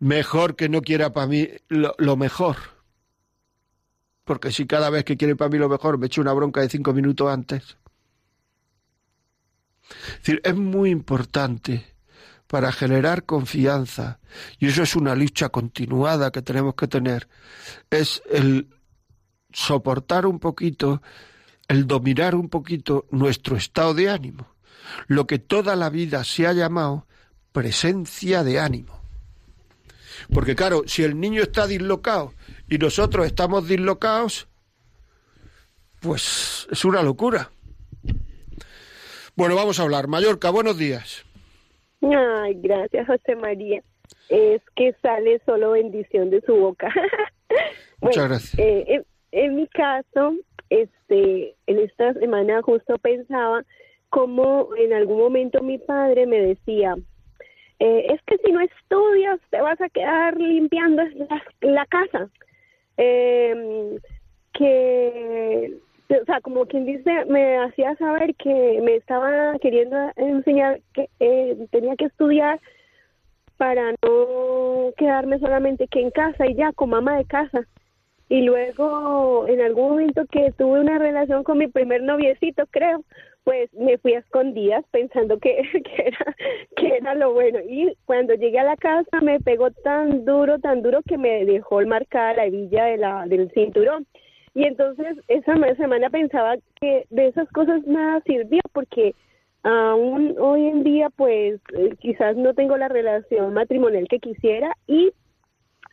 [0.00, 2.56] mejor que no quiera para mí lo, mejor.
[4.24, 6.68] Porque si cada vez que quiere para mí lo mejor me echo una bronca de
[6.68, 7.76] cinco minutos antes.
[10.24, 11.91] Es muy importante
[12.52, 14.20] para generar confianza,
[14.58, 17.26] y eso es una lucha continuada que tenemos que tener,
[17.88, 18.68] es el
[19.50, 21.00] soportar un poquito,
[21.66, 24.54] el dominar un poquito nuestro estado de ánimo,
[25.06, 27.06] lo que toda la vida se ha llamado
[27.52, 29.00] presencia de ánimo.
[30.30, 32.34] Porque claro, si el niño está dislocado
[32.68, 34.46] y nosotros estamos dislocados,
[36.00, 37.50] pues es una locura.
[39.36, 40.06] Bueno, vamos a hablar.
[40.06, 41.24] Mallorca, buenos días.
[42.02, 43.82] Ay, gracias, José María.
[44.28, 46.92] Es que sale solo bendición de su boca.
[48.00, 48.58] Muchas gracias.
[48.58, 50.34] Eh, en, mi caso,
[50.70, 53.64] este, esta semana justo pensaba
[54.10, 56.96] cómo en algún momento mi padre me decía,
[57.78, 61.02] eh, es que si no estudias te vas a quedar limpiando
[61.60, 62.28] la, casa.
[62.96, 63.98] Eh,
[64.52, 65.78] que,
[66.20, 71.66] o sea, como quien dice, me hacía saber que me estaba queriendo enseñar que eh,
[71.70, 72.60] tenía que estudiar
[73.56, 77.66] para no quedarme solamente que en casa y ya como ama de casa.
[78.28, 83.04] Y luego, en algún momento que tuve una relación con mi primer noviecito, creo,
[83.44, 86.36] pues me fui a escondidas pensando que, que, era,
[86.76, 87.58] que era lo bueno.
[87.60, 91.82] Y cuando llegué a la casa me pegó tan duro, tan duro que me dejó
[91.82, 94.06] marcada la hebilla de la, del cinturón.
[94.54, 99.14] Y entonces esa semana pensaba que de esas cosas nada sirvió porque
[99.62, 101.60] aún hoy en día pues
[102.00, 105.12] quizás no tengo la relación matrimonial que quisiera y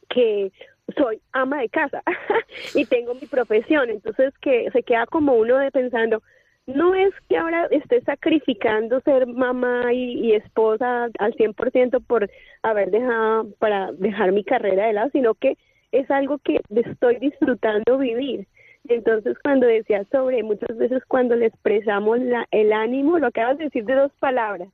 [0.09, 0.51] que
[0.97, 2.01] soy ama de casa
[2.75, 6.21] y tengo mi profesión, entonces que se queda como uno de pensando,
[6.65, 12.29] no es que ahora esté sacrificando ser mamá y, esposa al 100% por
[12.61, 15.57] haber dejado, para dejar mi carrera de lado, sino que
[15.91, 18.47] es algo que estoy disfrutando vivir.
[18.87, 23.65] Entonces, cuando decía sobre, muchas veces cuando le expresamos la, el ánimo, lo acabas de
[23.65, 24.69] decir de dos palabras,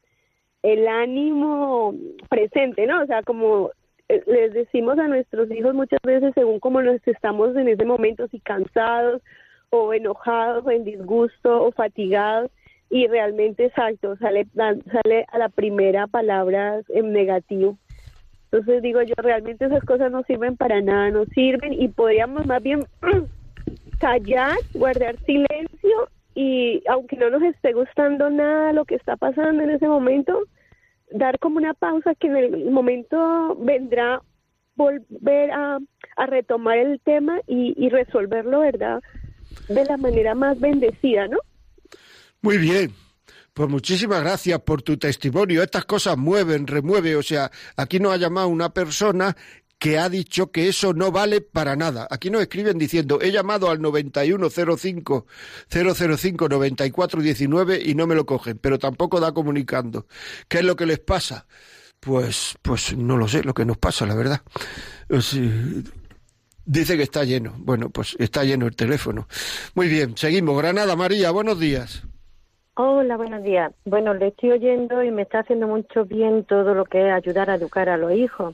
[0.63, 1.93] el ánimo
[2.29, 3.03] presente, ¿no?
[3.03, 3.71] O sea, como
[4.09, 8.27] eh, les decimos a nuestros hijos muchas veces según como nos estamos en ese momento,
[8.27, 9.21] si cansados
[9.69, 12.51] o enojados o en disgusto o fatigados
[12.89, 17.77] y realmente exacto, sale, sale a la primera palabra en negativo.
[18.51, 22.61] Entonces digo yo, realmente esas cosas no sirven para nada, no sirven y podríamos más
[22.61, 22.85] bien
[23.99, 29.71] callar, guardar silencio y aunque no nos esté gustando nada lo que está pasando en
[29.71, 30.43] ese momento,
[31.11, 34.21] dar como una pausa que en el momento vendrá
[34.75, 35.79] volver a,
[36.27, 39.01] retomar el tema y, y resolverlo, ¿verdad?
[39.67, 41.39] De la manera más bendecida, ¿no?
[42.41, 42.91] Muy bien,
[43.55, 45.63] pues muchísimas gracias por tu testimonio.
[45.63, 47.15] Estas cosas mueven, remueven.
[47.15, 49.33] O sea, aquí nos ha llamado una persona
[49.79, 52.05] que ha dicho que eso no vale para nada.
[52.11, 55.25] Aquí nos escriben diciendo, he llamado al 9105
[55.69, 60.05] 005 9419 y no me lo cogen, pero tampoco da comunicando.
[60.49, 61.47] ¿Qué es lo que les pasa?
[62.01, 64.41] Pues, pues no lo sé, lo que nos pasa, la verdad.
[66.65, 67.55] dice que está lleno.
[67.57, 69.29] Bueno, pues está lleno el teléfono.
[69.75, 70.57] Muy bien, seguimos.
[70.57, 72.03] Granada María, buenos días.
[72.77, 73.71] Hola, buenos días.
[73.85, 77.49] Bueno, le estoy oyendo y me está haciendo mucho bien todo lo que es ayudar
[77.49, 78.53] a educar a los hijos.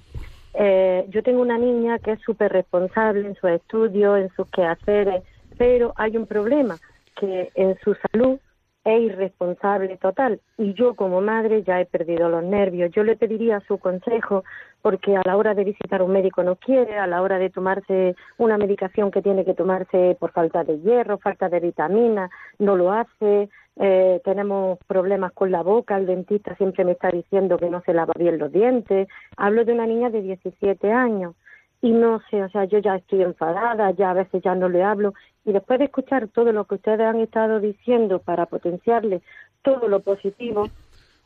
[0.54, 5.24] Eh, yo tengo una niña que es súper responsable en su estudios, en sus quehaceres,
[5.58, 6.78] pero hay un problema,
[7.20, 8.38] que en su salud
[8.84, 10.42] es irresponsable total.
[10.58, 12.92] Y yo como madre ya he perdido los nervios.
[12.92, 14.44] Yo le pediría su consejo
[14.82, 18.16] porque a la hora de visitar un médico no quiere, a la hora de tomarse
[18.38, 22.92] una medicación que tiene que tomarse por falta de hierro, falta de vitamina, no lo
[22.92, 23.50] hace.
[23.78, 27.94] Eh, tenemos problemas con la boca, el dentista siempre me está diciendo que no se
[27.94, 29.08] lava bien los dientes.
[29.38, 31.36] Hablo de una niña de 17 años
[31.82, 34.84] y no sé, o sea, yo ya estoy enfadada, ya a veces ya no le
[34.84, 35.14] hablo
[35.46, 39.22] y después de escuchar todo lo que ustedes han estado diciendo para potenciarle
[39.64, 40.70] todo lo positivo,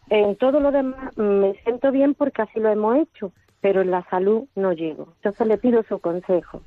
[0.09, 4.07] en todo lo demás me siento bien porque así lo hemos hecho, pero en la
[4.09, 5.13] salud no llego.
[5.17, 6.61] Entonces le pido su consejo.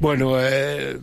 [0.00, 0.98] Bueno, eh,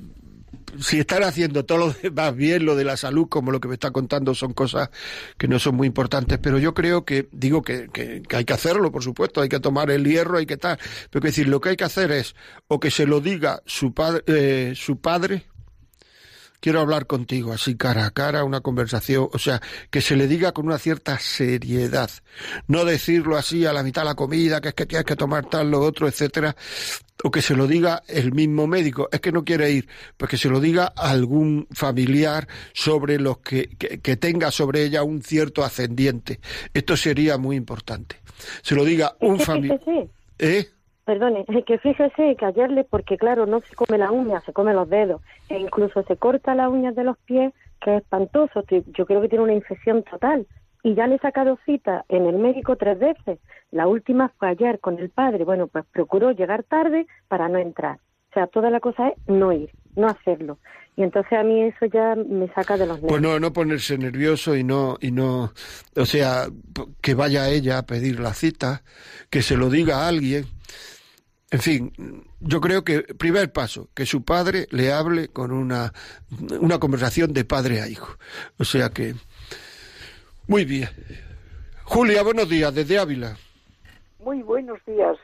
[0.80, 3.76] si están haciendo todo lo demás bien, lo de la salud, como lo que me
[3.76, 4.90] está contando, son cosas
[5.38, 7.90] que no son muy importantes, pero yo creo que, digo que,
[8.34, 10.78] hay que hacerlo, por supuesto, hay que tomar el hierro, hay que tal,
[11.10, 12.36] pero que decir, lo que hay que hacer es,
[12.68, 15.46] o que se lo diga su, padre eh, su padre,
[16.62, 20.54] quiero hablar contigo así cara a cara, una conversación, o sea, que se le diga
[20.54, 22.10] con una cierta seriedad,
[22.68, 25.48] no decirlo así a la mitad de la comida, que es que tienes que tomar
[25.48, 26.56] tal, lo otro, etcétera,
[27.24, 30.38] o que se lo diga el mismo médico, es que no quiere ir, pues que
[30.38, 35.64] se lo diga a algún familiar sobre los que, que, tenga sobre ella un cierto
[35.64, 36.40] ascendiente.
[36.74, 38.18] Esto sería muy importante.
[38.62, 39.82] Se lo diga un familiar.
[40.38, 40.70] ¿Eh?
[41.06, 44.90] Perdone, que fíjese que ayer porque claro, no se come la uña, se come los
[44.90, 48.64] dedos, e incluso se corta las uñas de los pies, que es espantoso.
[48.70, 50.48] Yo creo que tiene una infección total.
[50.84, 53.40] Y ya le he sacado cita en el médico tres veces.
[53.70, 55.44] La última fue ayer con el padre.
[55.44, 57.98] Bueno, pues procuró llegar tarde para no entrar.
[57.98, 60.58] O sea, toda la cosa es no ir, no hacerlo.
[60.96, 63.10] Y entonces a mí eso ya me saca de los nervios.
[63.10, 65.54] Pues no, no ponerse nervioso y no, y no,
[65.96, 66.48] o sea,
[67.02, 68.84] que vaya ella a pedir la cita,
[69.30, 70.46] que se lo diga a alguien
[71.52, 71.92] en fin,
[72.40, 75.92] yo creo que primer paso, que su padre le hable con una,
[76.62, 78.16] una conversación de padre a hijo.
[78.58, 79.16] O sea que,
[80.48, 80.88] muy bien.
[81.84, 83.36] Julia, buenos días, desde Ávila.
[84.20, 85.18] Muy buenos días.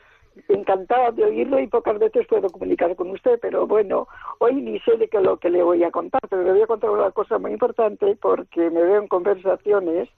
[0.48, 4.06] Encantada de oírlo y pocas veces puedo comunicar con usted, pero bueno,
[4.38, 6.66] hoy ni sé de qué lo que le voy a contar, pero le voy a
[6.66, 10.08] contar una cosa muy importante porque me veo en conversaciones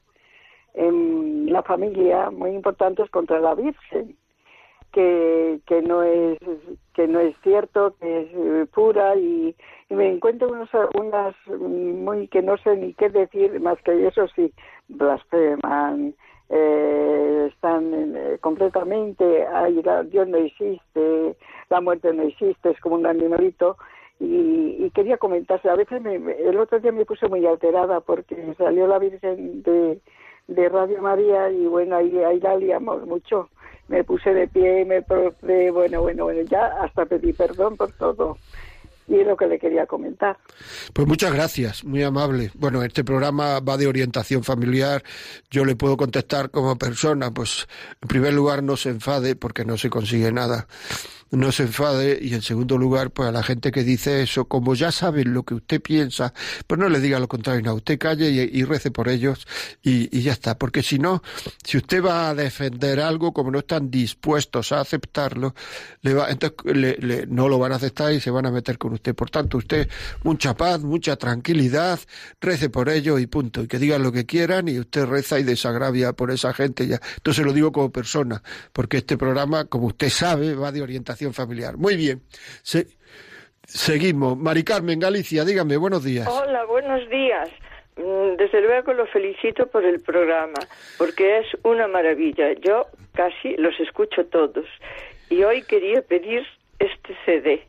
[0.75, 4.17] en la familia muy importantes contra la Virgen
[4.93, 6.39] que, que no es
[6.95, 9.55] que no es cierto que es eh, pura y,
[9.89, 14.53] me encuentro unas, unas muy que no sé ni qué decir más que eso sí
[14.89, 16.15] blasfeman
[16.51, 21.37] eh, están eh, completamente ay, Dios no existe
[21.69, 23.77] la muerte no existe es como un animalito
[24.19, 28.99] y, quería comentarse a veces el otro día me puse muy alterada porque salió la
[28.99, 30.01] Virgen de,
[30.69, 33.49] Radio María y bueno ahí, ahí la liamos mucho
[33.91, 35.01] me puse de pie, me
[35.43, 38.37] de bueno, bueno, bueno, ya hasta pedí perdón por todo.
[39.11, 40.39] Y es lo que le quería comentar.
[40.93, 42.53] Pues muchas gracias, muy amable.
[42.55, 45.03] Bueno, este programa va de orientación familiar.
[45.51, 47.67] Yo le puedo contestar como persona, pues
[48.01, 50.69] en primer lugar no se enfade porque no se consigue nada
[51.31, 54.75] no se enfade y en segundo lugar, pues a la gente que dice eso, como
[54.75, 56.35] ya saben lo que usted piensa,
[56.67, 59.47] pues no le diga lo contrario, no, usted calle y, rece por ellos
[59.83, 61.23] y, y, ya está, porque si no,
[61.65, 65.55] si usted va a defender algo, como no están dispuestos a aceptarlo,
[66.03, 68.93] le va, entonces le, no lo van a aceptar y se van a meter con
[68.93, 69.15] usted.
[69.15, 69.89] Por tanto, usted
[70.25, 72.01] mucha paz, mucha tranquilidad,
[72.41, 75.43] rece por ellos y punto, y que digan lo que quieran y usted reza y
[75.43, 77.01] desagravia por esa gente ya.
[77.17, 81.77] Entonces lo digo como persona, porque este programa, como usted sabe, va de orientación familiar.
[81.77, 82.23] Muy bien.
[83.65, 84.37] seguimos.
[84.37, 86.27] Mari Carmen, Galicia, dígame, buenos días.
[86.29, 87.51] Hola, buenos días.
[87.97, 90.59] Mm, desde luego lo felicito por el programa,
[90.97, 92.53] porque es una maravilla.
[92.55, 94.67] Yo casi los escucho todos.
[95.29, 96.47] Y hoy quería pedir
[96.79, 97.63] este CD.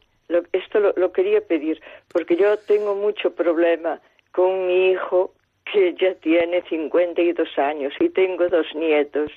[0.53, 1.81] esto lo, quería pedir,
[2.11, 3.99] porque yo tengo mucho problema
[4.31, 5.33] con mi hijo
[5.71, 9.31] que ya tiene 52 años y tengo dos nietos.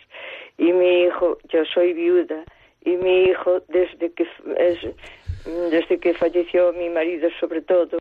[0.57, 2.45] Y mi hijo, yo soy viuda
[2.85, 4.27] y mi hijo desde que
[4.57, 4.79] es,
[5.71, 7.99] desde que falleció mi marido sobre todo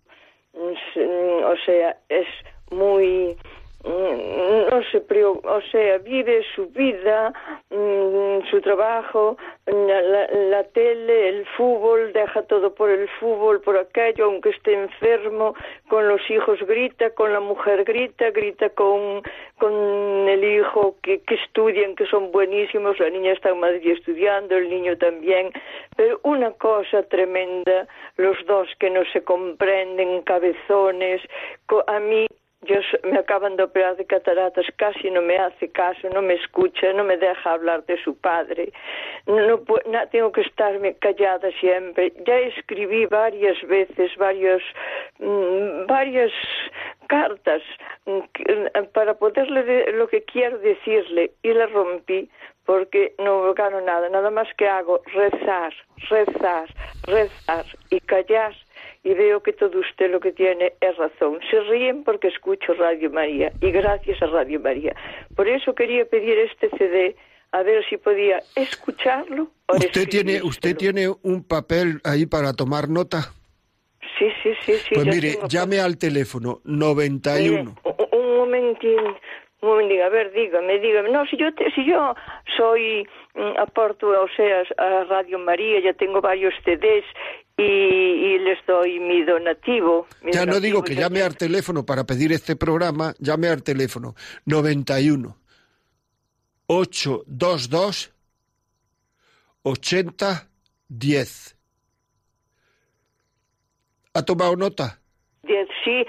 [0.53, 2.27] o sea es
[2.71, 7.33] muy Mm, no se o sea, vive su vida,
[7.69, 14.25] mm, su trabajo, la, la, tele, el fútbol, deja todo por el fútbol, por aquello,
[14.25, 15.53] aunque esté enfermo,
[15.89, 19.21] con los hijos grita, con la mujer grita, grita con,
[19.57, 19.73] con
[20.29, 24.69] el hijo que, que estudian, que son buenísimos, la niña está en Madrid estudiando, el
[24.69, 25.51] niño también,
[25.97, 31.21] pero una cosa tremenda, los dos que no se comprenden, cabezones,
[31.87, 32.27] a mí
[32.65, 36.93] yo me acaban de operar de cataratas, casi no me hace caso, no me escucha,
[36.93, 38.71] no me deja hablar de su padre.
[39.25, 39.59] No,
[40.11, 42.13] tengo que estarme callada siempre.
[42.25, 44.61] Ya escribí varias veces, varios,
[45.19, 46.31] mm, varias
[47.07, 47.61] cartas
[48.05, 48.19] mm,
[48.93, 52.29] para poderle lo que quiero decirle y la rompí
[52.65, 55.73] porque no gano nada, nada más que hago rezar,
[56.09, 56.69] rezar,
[57.03, 58.55] rezar y callar
[59.03, 61.39] y veo que todo usted lo que tiene es razón.
[61.51, 64.95] Se ríen porque escucho Radio María y gracias a Radio María.
[65.35, 67.15] Por eso quería pedir este CD
[67.51, 69.49] a ver si podía escucharlo.
[69.67, 73.33] O ¿Usted tiene usted tiene un papel ahí para tomar nota?
[74.17, 74.95] Sí, sí, sí, sí.
[74.95, 77.75] Pues mire, llame al teléfono 91.
[78.11, 78.99] un momentín,
[79.63, 81.09] un momentín, a ver, dígame, dígame.
[81.09, 82.15] No, si yo si yo
[82.57, 87.05] soy mm, aporto, o sea, a Radio María, ya tengo varios CDs
[87.57, 90.07] y, les doy mi donativo.
[90.31, 95.37] ya no digo que llame al teléfono para pedir este programa, llame al teléfono 91
[96.67, 98.13] 822
[99.63, 100.47] 80
[100.89, 101.57] 10.
[104.15, 104.99] ¿Ha tomado nota?
[105.83, 106.05] sí,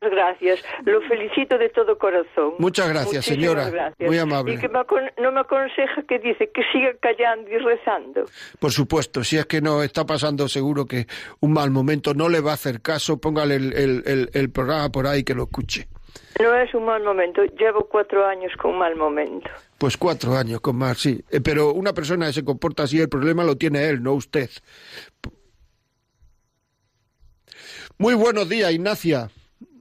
[0.00, 0.60] gracias.
[0.84, 2.54] Lo felicito de todo corazón.
[2.58, 3.92] Muchas gracias, señora.
[3.98, 4.54] Muy amable.
[4.54, 8.24] Y que no me aconseja que dice que siga callando y rezando.
[8.58, 11.06] Por supuesto, si es que no está pasando seguro que
[11.40, 15.34] un mal momento, no le va a hacer caso, póngale el, programa por ahí que
[15.34, 15.86] lo escuche.
[16.40, 19.50] No es un mal momento, llevo cuatro años con mal momento.
[19.78, 21.22] Pues cuatro años con mal, sí.
[21.30, 24.48] Eh, pero una persona que se comporta así, el problema lo tiene él, no usted.
[27.98, 29.30] Muy buenos días, Ignacia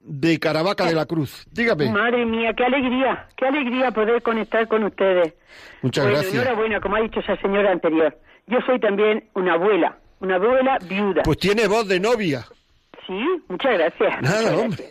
[0.04, 1.46] de Caravaca de la Cruz.
[1.52, 1.92] Dígame.
[1.92, 5.34] Madre mía, qué alegría, qué alegría poder conectar con ustedes.
[5.82, 6.34] Muchas gracias.
[6.34, 8.18] Enhorabuena, como ha dicho esa señora anterior.
[8.48, 11.24] Yo soy también una abuela, una abuela viuda.
[11.24, 12.46] Pues tiene voz de novia.
[13.06, 14.22] Sí, muchas gracias.
[14.22, 14.86] Nada, hombre.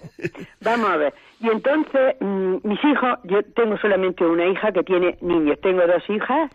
[0.60, 1.14] Vamos a ver.
[1.40, 5.58] Y entonces, mm, mis hijos, yo tengo solamente una hija que tiene niños.
[5.62, 6.50] Tengo dos hijas,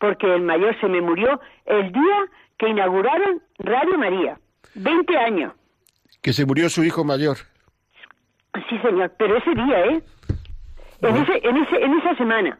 [0.00, 2.18] porque el mayor se me murió el día
[2.58, 4.38] que inauguraron Radio María.
[4.74, 5.52] 20 años.
[6.20, 7.36] Que se murió su hijo mayor.
[8.68, 10.02] Sí, señor, pero ese día, ¿eh?
[11.02, 12.58] En, ese, en, ese, en esa semana,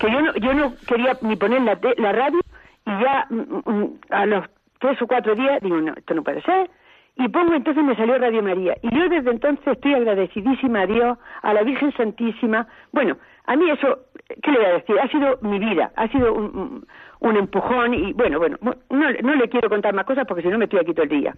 [0.00, 2.40] que yo no, yo no quería ni poner la, la radio
[2.86, 4.44] y ya mm, mm, a los
[4.78, 6.70] tres o cuatro días digo, no, esto no puede ser.
[7.16, 8.74] y pongo entonces me salió Radio María.
[8.82, 12.66] Y yo desde entonces estoy agradecidísima a Dios, a la Virgen Santísima.
[12.92, 13.16] Bueno,
[13.46, 13.98] a mí eso,
[14.42, 14.98] ¿qué le voy a decir?
[15.00, 16.86] Ha sido mi vida, ha sido un,
[17.20, 20.58] un empujón y bueno, bueno, no, no, le quiero contar más cosas porque si no
[20.58, 21.34] me estoy aquí todo el día.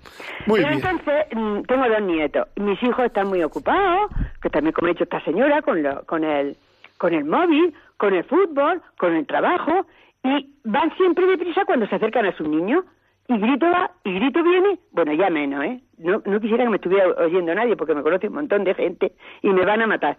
[0.46, 0.82] Muy Pero bien.
[0.84, 2.48] entonces mm, tengo dos nietos.
[2.56, 4.10] Mis hijos están muy ocupados,
[4.42, 6.56] que también como ha hecho esta señora, con, lo, con, el,
[6.98, 9.86] con el móvil, con el fútbol, con el trabajo
[10.22, 12.84] y van siempre deprisa cuando se acercan a sus niños.
[13.28, 15.80] Y grito va, y grito viene, bueno, ya menos, ¿eh?
[15.98, 19.12] No, no quisiera que me estuviera oyendo nadie porque me conoce un montón de gente
[19.42, 20.18] y me van a matar.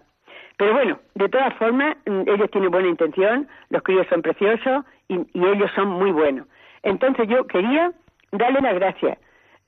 [0.58, 5.16] Pero bueno, de todas formas, mm, ellos tienen buena intención, los críos son preciosos y,
[5.34, 6.48] y ellos son muy buenos.
[6.84, 7.92] Entonces yo quería
[8.32, 9.18] darle las gracias,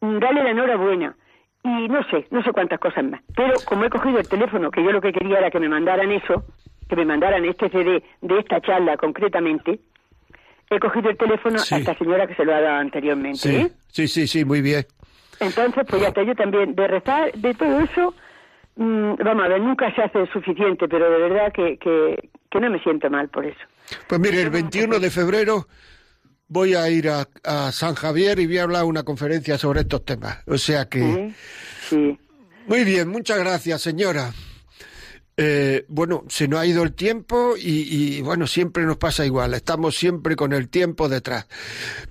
[0.02, 1.16] mm, darle la enhorabuena
[1.64, 3.22] y no sé, no sé cuántas cosas más.
[3.36, 6.12] Pero como he cogido el teléfono, que yo lo que quería era que me mandaran
[6.12, 6.44] eso,
[6.90, 9.80] que me mandaran este CD de esta charla concretamente,
[10.70, 11.76] he cogido el teléfono Sí.
[11.76, 13.38] a esta señora que se lo ha dado anteriormente.
[13.38, 13.72] Sí, ¿eh?
[13.88, 14.86] sí, sí, sí, muy bien.
[15.40, 18.14] Entonces, pues ya está, yo también, de rezar, de todo eso,
[18.76, 22.70] mm, vamos a ver, nunca se hace suficiente, pero de verdad que, que, que no
[22.70, 23.60] me siento mal por eso.
[24.08, 25.68] Pues mire, el 21 de febrero
[26.48, 30.06] voy a ir a, a San Javier y voy a hablar una conferencia sobre estos
[30.06, 30.44] temas.
[30.48, 31.34] O sea que...
[31.82, 32.18] Sí.
[32.68, 34.32] Muy bien, muchas gracias, señora.
[35.36, 39.56] Eh, bueno, se nos ha ido el tiempo y, y, bueno, siempre nos pasa igual,
[39.56, 41.48] estamos siempre con el tiempo detrás.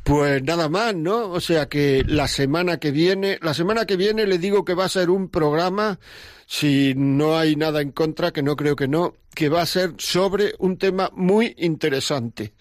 [0.03, 1.31] Pues nada más, ¿no?
[1.31, 4.87] O sea que la semana que viene, la semana que viene le digo que va
[4.87, 6.01] a ser un programa,
[6.47, 9.95] si no hay nada en contra, que no creo que no, que va a ser
[9.99, 12.55] sobre un tema muy interesante.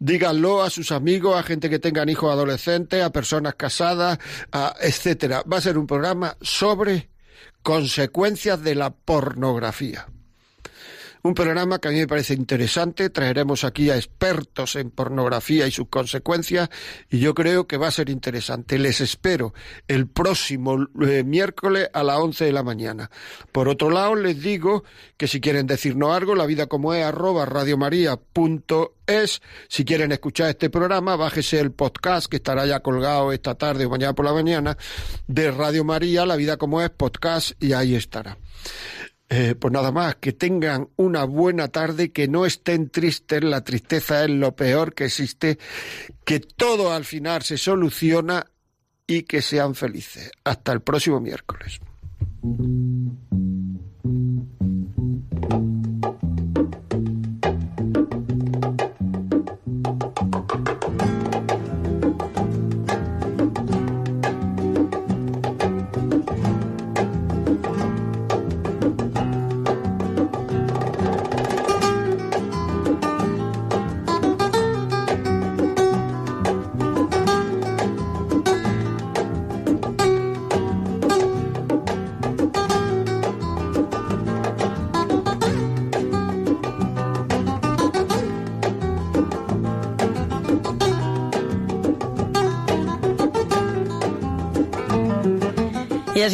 [0.00, 4.18] Díganlo a sus amigos, a gente que tengan hijos adolescentes, a personas casadas,
[4.50, 5.44] a etcétera.
[5.50, 7.11] Va a ser un programa sobre
[7.62, 10.11] consecuencias de la pornografía.
[11.24, 15.70] Un programa que a mí me parece interesante, traeremos aquí a expertos en pornografía y
[15.70, 16.68] sus consecuencias
[17.10, 18.76] y yo creo que va a ser interesante.
[18.76, 19.54] Les espero
[19.86, 23.08] el próximo eh, miércoles a las 11 de la mañana.
[23.52, 24.82] Por otro lado, les digo
[25.16, 29.42] que si quieren decirnos algo, la vida como es arroba radiomaria.es.
[29.68, 33.90] Si quieren escuchar este programa, bájese el podcast que estará ya colgado esta tarde o
[33.90, 34.76] mañana por la mañana
[35.28, 38.38] de Radio María, la vida como es podcast y ahí estará.
[39.34, 44.24] Eh, pues nada más, que tengan una buena tarde, que no estén tristes, la tristeza
[44.24, 45.58] es lo peor que existe,
[46.26, 48.50] que todo al final se soluciona
[49.06, 50.30] y que sean felices.
[50.44, 51.80] Hasta el próximo miércoles.